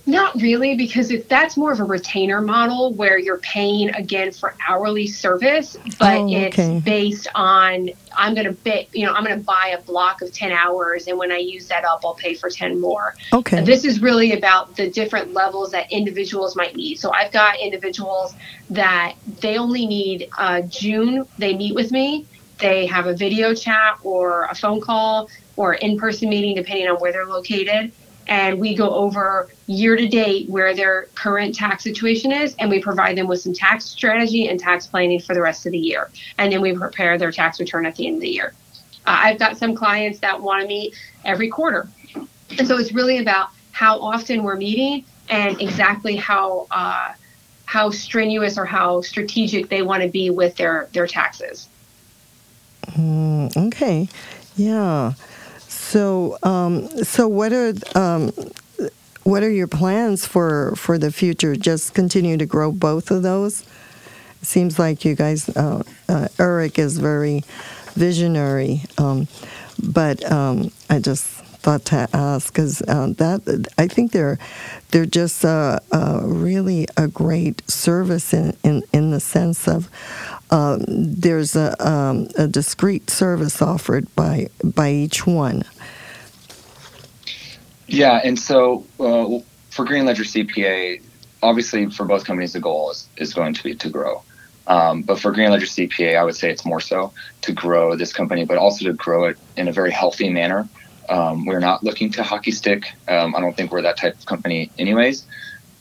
[0.08, 4.55] Not really, because it, that's more of a retainer model where you're paying again for
[4.66, 6.78] hourly service, but Oh, okay.
[6.78, 10.22] it's based on I'm going to bet you know I'm going to buy a block
[10.22, 13.16] of 10 hours, and when I use that up, I'll pay for 10 more.
[13.34, 13.66] Okay.
[13.66, 16.95] This is really about the different levels that individuals might need.
[16.95, 18.34] So I've got individuals
[18.70, 21.28] that they only need uh, June.
[21.38, 22.26] They meet with me.
[22.60, 27.12] They have a video chat or a phone call or in-person meeting, depending on where
[27.12, 27.91] they're located.
[28.28, 32.82] And we go over year to date where their current tax situation is, and we
[32.82, 36.10] provide them with some tax strategy and tax planning for the rest of the year.
[36.38, 38.54] And then we prepare their tax return at the end of the year.
[39.06, 41.88] Uh, I've got some clients that want to meet every quarter.
[42.58, 47.14] And so it's really about how often we're meeting and exactly how uh,
[47.66, 51.70] how strenuous or how strategic they want to be with their their taxes.
[52.92, 54.10] Mm, okay.
[54.56, 55.14] Yeah.
[55.88, 58.34] So, um, so what are um,
[59.24, 61.56] what are your plans for for the future?
[61.56, 63.64] Just continue to grow both of those.
[64.42, 67.46] Seems like you guys, uh, uh, Eric is very
[67.94, 69.30] visionary, um,
[69.82, 71.24] but um, I just
[71.64, 74.40] thought to ask because uh, that I think they're
[74.92, 79.90] they're just uh, uh, really a great service in, in, in the sense of
[80.50, 85.64] um, there's a, um, a discrete service offered by by each one.
[87.88, 89.39] Yeah, and so uh,
[89.70, 91.02] for Green Ledger CPA,
[91.41, 94.24] obviously for both companies, the goal is, is going to be to grow.
[94.68, 98.12] Um, but for Green Ledger CPA, I would say it's more so to grow this
[98.12, 100.68] company, but also to grow it in a very healthy manner.
[101.10, 102.91] Um, we're not looking to hockey stick.
[103.08, 105.26] Um, I don't think we're that type of company, anyways.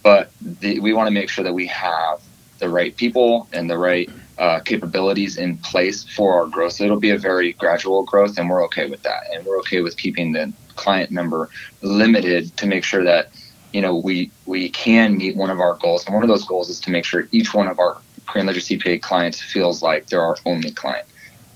[0.04, 2.20] But the, we want to make sure that we have
[2.60, 4.08] the right people and the right
[4.38, 6.72] uh, capabilities in place for our growth.
[6.72, 9.22] So it'll be a very gradual growth, and we're okay with that.
[9.32, 11.48] And we're okay with keeping the client number
[11.82, 13.30] limited to make sure that
[13.72, 16.04] you know we we can meet one of our goals.
[16.04, 18.60] And one of those goals is to make sure each one of our Green Ledger
[18.60, 21.06] CPA clients feels like they're our only client.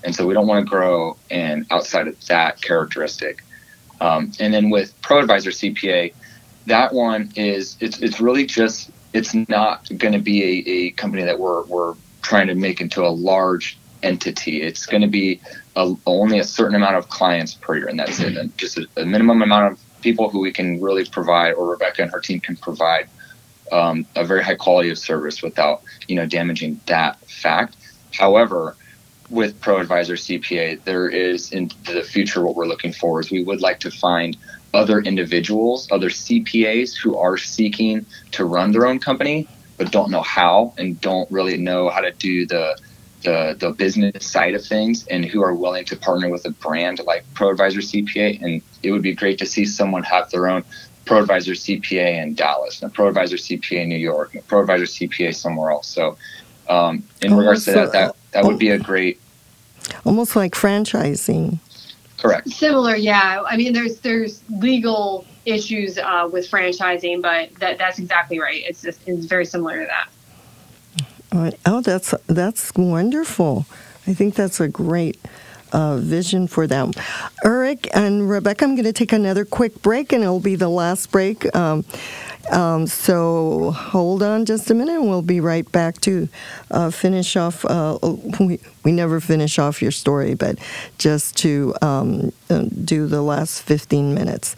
[0.03, 3.43] And so we don't want to grow and outside of that characteristic.
[3.99, 6.13] Um, and then with ProAdvisor CPA,
[6.65, 11.23] that one is it's it's really just it's not going to be a, a company
[11.23, 14.61] that we're we're trying to make into a large entity.
[14.61, 15.41] It's going to be
[15.75, 18.37] a, only a certain amount of clients per year, and that's it.
[18.37, 22.01] And just a, a minimum amount of people who we can really provide, or Rebecca
[22.01, 23.07] and her team can provide
[23.71, 27.77] um, a very high quality of service without you know damaging that fact.
[28.13, 28.75] However,
[29.29, 33.61] with ProAdvisor CPA, there is in the future what we're looking for is we would
[33.61, 34.35] like to find
[34.73, 39.47] other individuals, other CPAs who are seeking to run their own company
[39.81, 42.77] but don't know how and don't really know how to do the
[43.23, 46.99] the, the business side of things and who are willing to partner with a brand
[47.05, 48.41] like ProAdvisor CPA.
[48.41, 50.63] And it would be great to see someone have their own
[51.05, 55.33] ProAdvisor CPA in Dallas, and a ProAdvisor CPA in New York, and a ProAdvisor CPA
[55.33, 55.87] somewhere else.
[55.87, 56.15] So,
[56.69, 59.19] um, in regards to that, that that would be a great,
[60.05, 61.59] Almost like franchising.
[62.17, 62.49] correct.
[62.49, 63.43] Similar, yeah.
[63.47, 68.63] I mean, there's there's legal issues uh, with franchising, but that that's exactly right.
[68.65, 70.09] It's just it's very similar to that.
[71.65, 73.65] Oh, that's that's wonderful.
[74.07, 75.17] I think that's a great
[75.71, 76.91] uh, vision for them.
[77.45, 81.11] Eric and Rebecca, I'm going to take another quick break, and it'll be the last
[81.11, 81.53] break.
[81.55, 81.85] Um,
[82.51, 86.27] um, so hold on just a minute, and we'll be right back to
[86.71, 87.63] uh, finish off.
[87.63, 87.97] Uh,
[88.39, 90.57] we, we never finish off your story, but
[90.97, 94.55] just to um, uh, do the last 15 minutes.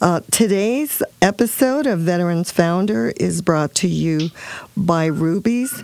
[0.00, 4.30] Uh, today's episode of Veterans Founder is brought to you
[4.76, 5.82] by Ruby's.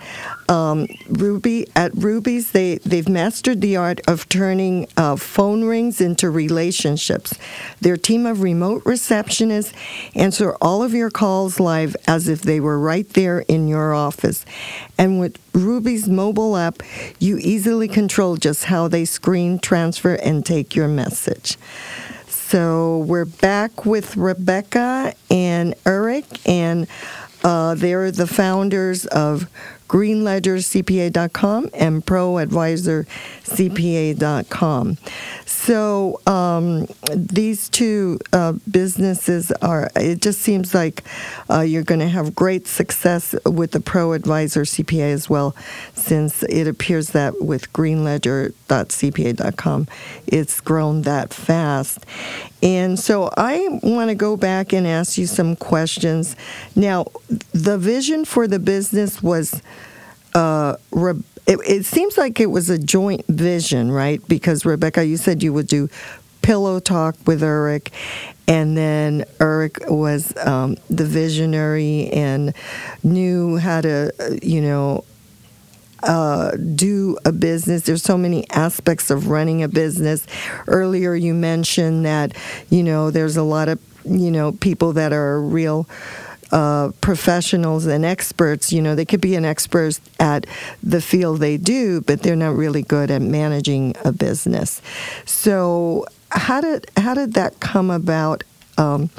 [0.48, 6.30] Um, Ruby at Ruby's, they they've mastered the art of turning uh, phone rings into
[6.30, 7.34] relationships.
[7.80, 9.72] Their team of remote receptionists
[10.14, 14.46] answer all of your calls live as if they were right there in your office.
[14.96, 16.84] And with Ruby's mobile app,
[17.18, 21.58] you easily control just how they screen, transfer, and take your message.
[22.54, 26.86] So we're back with Rebecca and Eric, and
[27.42, 29.50] uh, they're the founders of
[29.88, 34.98] greenledgercpa.com and proadvisorcpa.com.
[35.64, 41.02] So um, these two uh, businesses are, it just seems like
[41.48, 45.56] uh, you're going to have great success with the Pro Advisor CPA as well,
[45.94, 49.88] since it appears that with greenledger.cpa.com,
[50.26, 52.04] it's grown that fast.
[52.62, 56.36] And so I want to go back and ask you some questions.
[56.74, 57.06] Now,
[57.52, 59.62] the vision for the business was.
[60.34, 64.26] Uh, re- it, it seems like it was a joint vision, right?
[64.28, 65.88] Because Rebecca, you said you would do
[66.42, 67.90] pillow talk with Eric,
[68.46, 72.54] and then Eric was um, the visionary and
[73.02, 75.04] knew how to, uh, you know,
[76.02, 77.82] uh, do a business.
[77.82, 80.26] There's so many aspects of running a business.
[80.66, 82.36] Earlier, you mentioned that,
[82.68, 85.88] you know, there's a lot of, you know, people that are real
[86.54, 90.46] uh, professionals and experts, you know, they could be an expert at
[90.84, 94.80] the field they do, but they're not really good at managing a business.
[95.24, 98.44] So, how did how did that come about?
[98.78, 99.10] Um,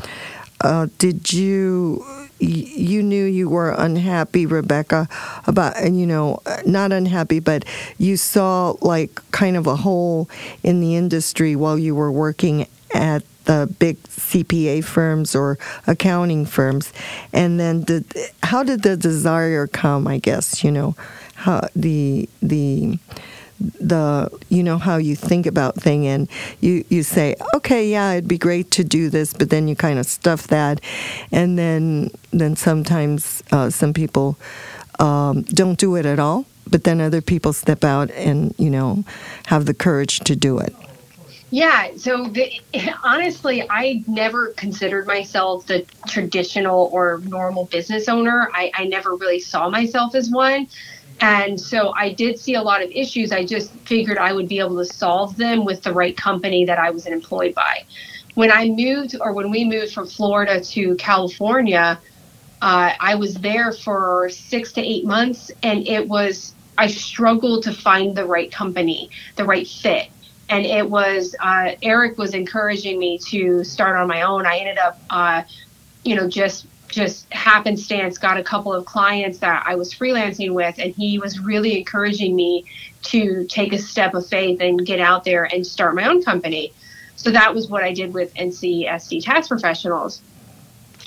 [0.62, 2.06] uh, did you
[2.40, 5.10] you knew you were unhappy, Rebecca,
[5.46, 7.66] about and you know not unhappy, but
[7.98, 10.30] you saw like kind of a hole
[10.64, 16.94] in the industry while you were working at the big CPA firms or accounting firms,
[17.34, 18.06] and then did,
[18.44, 20.08] how did the desire come?
[20.08, 20.96] I guess you know
[21.36, 23.00] how the the
[23.80, 26.06] the you know how you think about thing?
[26.08, 26.28] And
[26.62, 30.00] you you say okay yeah it'd be great to do this but then you kind
[30.00, 30.82] of stuff that.
[31.32, 34.38] And then then sometimes uh, some people
[35.00, 39.04] um, don't do it at all but then other people step out and you know
[39.48, 40.76] have the courage to do it
[41.50, 41.92] yeah.
[41.98, 42.52] So the,
[43.04, 48.50] honestly, I never considered myself the traditional or normal business owner.
[48.54, 50.68] I, I never really saw myself as one.
[51.22, 53.32] And so I did see a lot of issues.
[53.32, 56.78] I just figured I would be able to solve them with the right company that
[56.78, 57.86] I was employed by.
[58.34, 62.00] When I moved, or when we moved from Florida to California,
[62.62, 67.74] uh, I was there for six to eight months, and it was, I struggled to
[67.74, 70.10] find the right company, the right fit
[70.50, 74.46] and it was uh, Eric was encouraging me to start on my own.
[74.46, 75.44] I ended up, uh,
[76.04, 80.78] you know, just just happenstance got a couple of clients that I was freelancing with,
[80.78, 82.66] and he was really encouraging me
[83.04, 86.74] to take a step of faith and get out there and start my own company.
[87.16, 90.22] So that was what I did with NCSD Tax Professionals.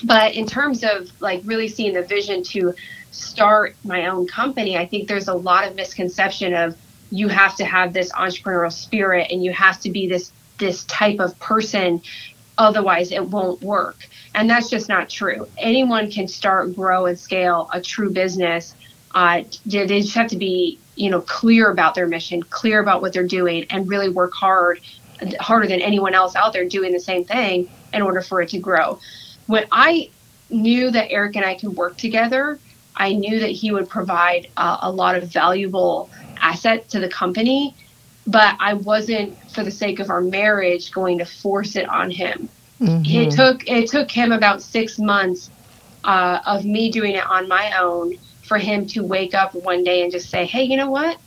[0.03, 2.73] But in terms of like really seeing the vision to
[3.11, 6.77] start my own company, I think there's a lot of misconception of
[7.11, 11.19] you have to have this entrepreneurial spirit and you have to be this this type
[11.19, 12.01] of person.
[12.57, 14.07] Otherwise it won't work.
[14.35, 15.47] And that's just not true.
[15.57, 18.75] Anyone can start grow and scale a true business.
[19.15, 23.13] Uh, they just have to be you know clear about their mission clear about what
[23.13, 24.81] they're doing and really work hard
[25.39, 28.59] harder than anyone else out there doing the same thing in order for it to
[28.59, 28.99] grow.
[29.47, 30.09] When i
[30.49, 32.59] knew that eric and i could work together
[32.95, 36.09] i knew that he would provide uh, a lot of valuable
[36.41, 37.75] asset to the company,
[38.27, 42.49] but I wasn't for the sake of our marriage going to force it on him.
[42.79, 43.03] Mm-hmm.
[43.05, 45.49] It took it took him about six months
[46.03, 50.03] uh, of me doing it on my own for him to wake up one day
[50.03, 51.17] and just say, "Hey, you know what?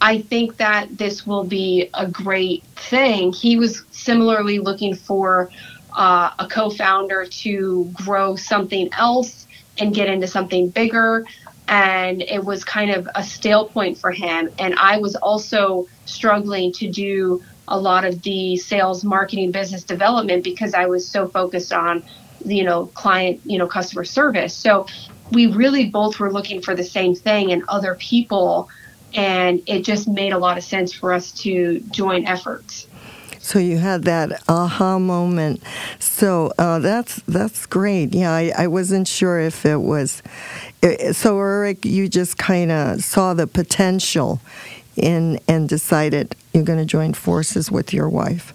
[0.00, 5.50] I think that this will be a great thing." He was similarly looking for
[5.96, 9.46] uh, a co-founder to grow something else
[9.78, 11.26] and get into something bigger
[11.70, 14.50] and it was kind of a stale point for him.
[14.58, 20.42] And I was also struggling to do a lot of the sales, marketing, business development
[20.42, 22.02] because I was so focused on,
[22.44, 24.52] you know, client, you know, customer service.
[24.52, 24.86] So
[25.30, 28.68] we really both were looking for the same thing and other people.
[29.14, 32.88] And it just made a lot of sense for us to join efforts.
[33.38, 35.62] So you had that aha moment.
[35.98, 38.14] So uh, that's that's great.
[38.14, 40.22] Yeah, I, I wasn't sure if it was.
[41.12, 44.40] So Eric, you just kind of saw the potential
[44.96, 48.54] in and decided you're going to join forces with your wife.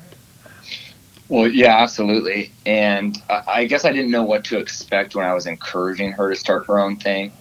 [1.28, 2.52] Well, yeah, absolutely.
[2.66, 6.30] And I, I guess I didn't know what to expect when I was encouraging her
[6.30, 7.32] to start her own thing.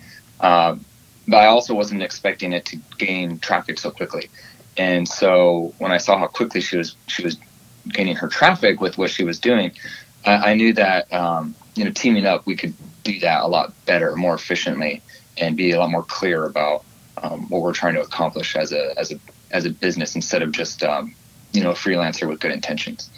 [0.40, 0.84] Um,
[1.28, 4.28] but I also wasn't expecting it to gain traffic so quickly.
[4.76, 7.38] And so when I saw how quickly she was she was
[7.88, 9.72] gaining her traffic with what she was doing,
[10.24, 12.74] I, I knew that um, you know teaming up we could
[13.04, 15.02] do that a lot better, more efficiently,
[15.38, 16.84] and be a lot more clear about
[17.22, 20.50] um, what we're trying to accomplish as a as a as a business instead of
[20.50, 21.14] just um,
[21.52, 23.10] you know a freelancer with good intentions.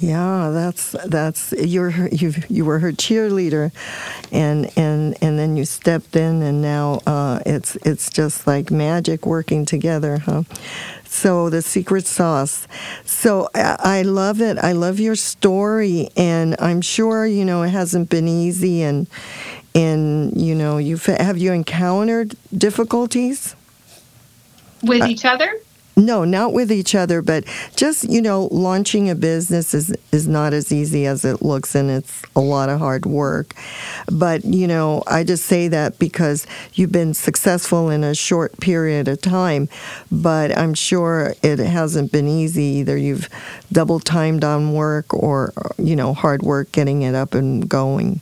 [0.00, 3.72] Yeah, that's that's you're you you were her cheerleader,
[4.30, 9.26] and and and then you stepped in, and now uh, it's it's just like magic
[9.26, 10.44] working together, huh?
[11.10, 12.68] So the secret sauce.
[13.04, 14.58] So I, I love it.
[14.58, 19.08] I love your story, and I'm sure you know it hasn't been easy, and
[19.74, 23.56] and you know you've have you encountered difficulties
[24.82, 25.50] with uh, each other.
[25.98, 27.42] No, not with each other, but
[27.74, 31.90] just you know, launching a business is is not as easy as it looks, and
[31.90, 33.52] it's a lot of hard work.
[34.10, 39.08] But you know, I just say that because you've been successful in a short period
[39.08, 39.68] of time,
[40.12, 42.96] but I'm sure it hasn't been easy either.
[42.96, 43.28] You've
[43.72, 48.20] double timed on work, or you know, hard work getting it up and going.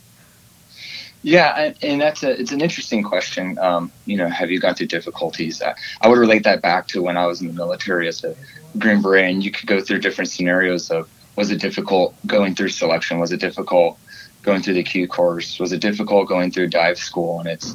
[1.22, 3.58] Yeah, and, that's a it's an interesting question.
[3.58, 5.60] Um, you know, have you gone through difficulties?
[5.60, 8.36] I, I would relate that back to when I was in the military as a
[8.78, 12.68] Green Beret, and you could go through different scenarios of was it difficult going through
[12.68, 13.18] selection?
[13.18, 13.98] Was it difficult
[14.42, 15.58] going through the Q course?
[15.58, 17.40] Was it difficult going through dive school?
[17.40, 17.72] And it's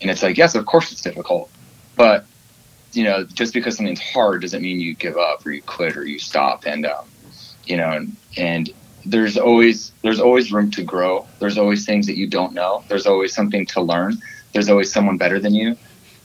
[0.00, 1.50] and it's like yes, of course it's difficult,
[1.96, 2.24] but
[2.92, 6.06] you know, just because something's hard doesn't mean you give up or you quit or
[6.06, 6.64] you stop.
[6.66, 7.04] And um,
[7.66, 8.70] you know, and, and
[9.06, 11.28] there's always there's always room to grow.
[11.38, 12.84] There's always things that you don't know.
[12.88, 14.14] There's always something to learn.
[14.52, 15.76] There's always someone better than you.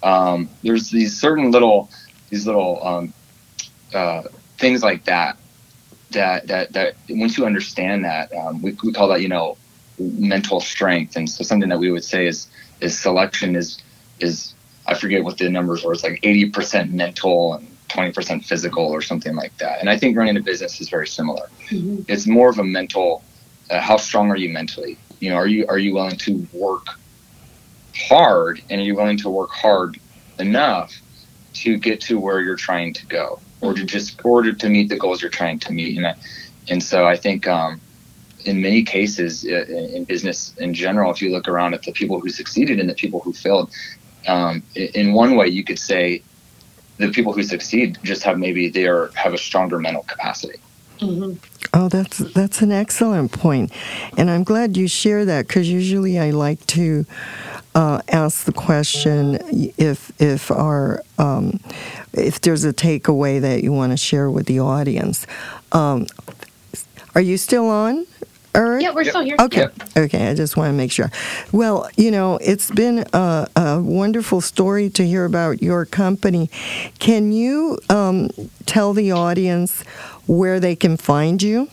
[0.04, 1.92] Um, there's these certain little
[2.30, 3.14] these little um,
[3.94, 4.24] uh,
[4.58, 5.38] things like that
[6.12, 9.58] that that that once you understand that um, we, we call that you know
[10.00, 12.48] mental strength and so something that we would say is
[12.80, 13.82] is selection is
[14.20, 14.56] is
[14.88, 19.36] I forget what the numbers were it's like 80% mental and 20% physical or something
[19.36, 19.80] like that.
[19.80, 21.48] And I think running a business is very similar.
[21.70, 22.04] Mm-hmm.
[22.08, 23.24] It's more of a mental,
[23.70, 24.98] uh, how strong are you mentally?
[25.20, 26.88] You know, are you, are you willing to work
[27.96, 30.00] hard and are you willing to work hard
[30.40, 30.94] enough
[31.54, 34.90] to get to where you're trying to go or to just, or to, to meet
[34.90, 35.98] the goals you're trying to meet?
[35.98, 36.16] And, I,
[36.70, 37.82] and so I think, um,
[38.46, 39.66] in many cases uh,
[39.98, 42.96] in business in general, if you look around at the people who succeeded and the
[42.96, 43.70] people who failed,
[44.28, 46.24] um, in one way you could say
[47.02, 50.60] the people who succeed just have maybe they are have a stronger mental capacity.
[51.00, 51.34] Mm-hmm.
[51.74, 53.72] Oh, that's that's an excellent point,
[54.18, 57.06] and I'm glad you share that because usually I like to
[57.74, 59.40] uh, ask the question
[59.78, 61.60] if if our um,
[62.14, 65.26] if there's a takeaway that you want to share with the audience.
[65.72, 66.08] Um,
[67.14, 68.06] are you still on?
[68.54, 68.82] Eric?
[68.82, 69.36] Yeah, we're still here.
[69.40, 69.68] Okay.
[69.96, 71.12] Okay, I just want to make sure.
[71.52, 76.50] Well, you know, it's been a, a wonderful story to hear about your company.
[77.00, 78.30] Can you um,
[78.66, 79.84] tell the audience
[80.28, 81.70] where they can find you?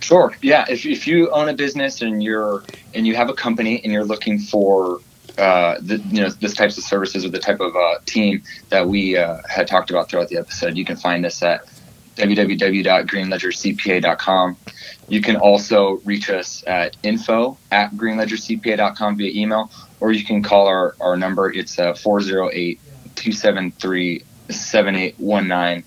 [0.00, 0.34] Sure.
[0.40, 0.64] Yeah.
[0.68, 2.64] If, if you own a business and you're
[2.94, 5.00] and you have a company and you're looking for
[5.36, 8.88] uh, the, you know this types of services or the type of uh, team that
[8.88, 11.60] we uh, had talked about throughout the episode, you can find us at
[12.18, 14.56] www.greenledgercpa.com.
[15.08, 20.66] You can also reach us at info at greenledgercpa.com via email, or you can call
[20.66, 21.50] our, our number.
[21.52, 22.78] It's uh, 408
[23.14, 25.84] 273 7819.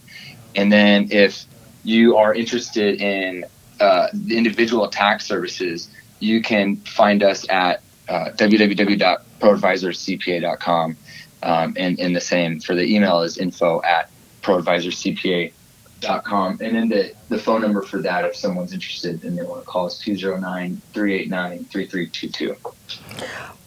[0.55, 1.45] And then if
[1.84, 3.45] you are interested in
[3.79, 10.97] uh, individual tax services, you can find us at uh, www.proadvisorcpa.com.
[11.43, 14.11] Um, and, and the same for the email is info at
[14.43, 15.53] proadvisorcpa.com
[16.02, 16.58] com.
[16.62, 19.68] And then the, the phone number for that, if someone's interested and they want to
[19.68, 22.56] call us 209 389 3322.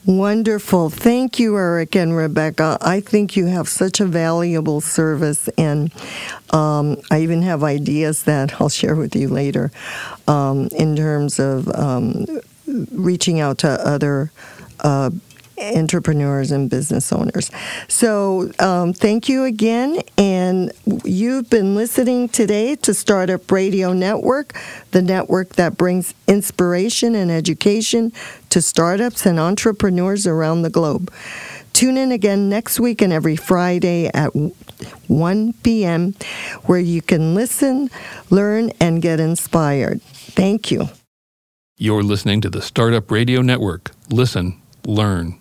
[0.06, 0.90] Wonderful.
[0.90, 2.76] Thank you, Eric and Rebecca.
[2.82, 5.90] I think you have such a valuable service, and
[6.50, 9.72] um, I even have ideas that I'll share with you later
[10.28, 12.26] um, in terms of um,
[12.92, 14.30] reaching out to other
[14.80, 15.08] uh,
[15.58, 17.50] entrepreneurs and business owners.
[17.88, 20.00] So, um, thank you again.
[20.18, 20.72] And
[21.04, 24.54] you've been listening today to Startup Radio Network,
[24.90, 28.12] the network that brings inspiration and education
[28.50, 31.12] to startups and entrepreneurs around the globe.
[31.72, 34.30] Tune in again next week and every Friday at
[35.08, 36.14] 1 p.m.,
[36.64, 37.90] where you can listen,
[38.30, 40.00] learn, and get inspired.
[40.02, 40.88] Thank you.
[41.76, 43.90] You're listening to the Startup Radio Network.
[44.08, 45.40] Listen, learn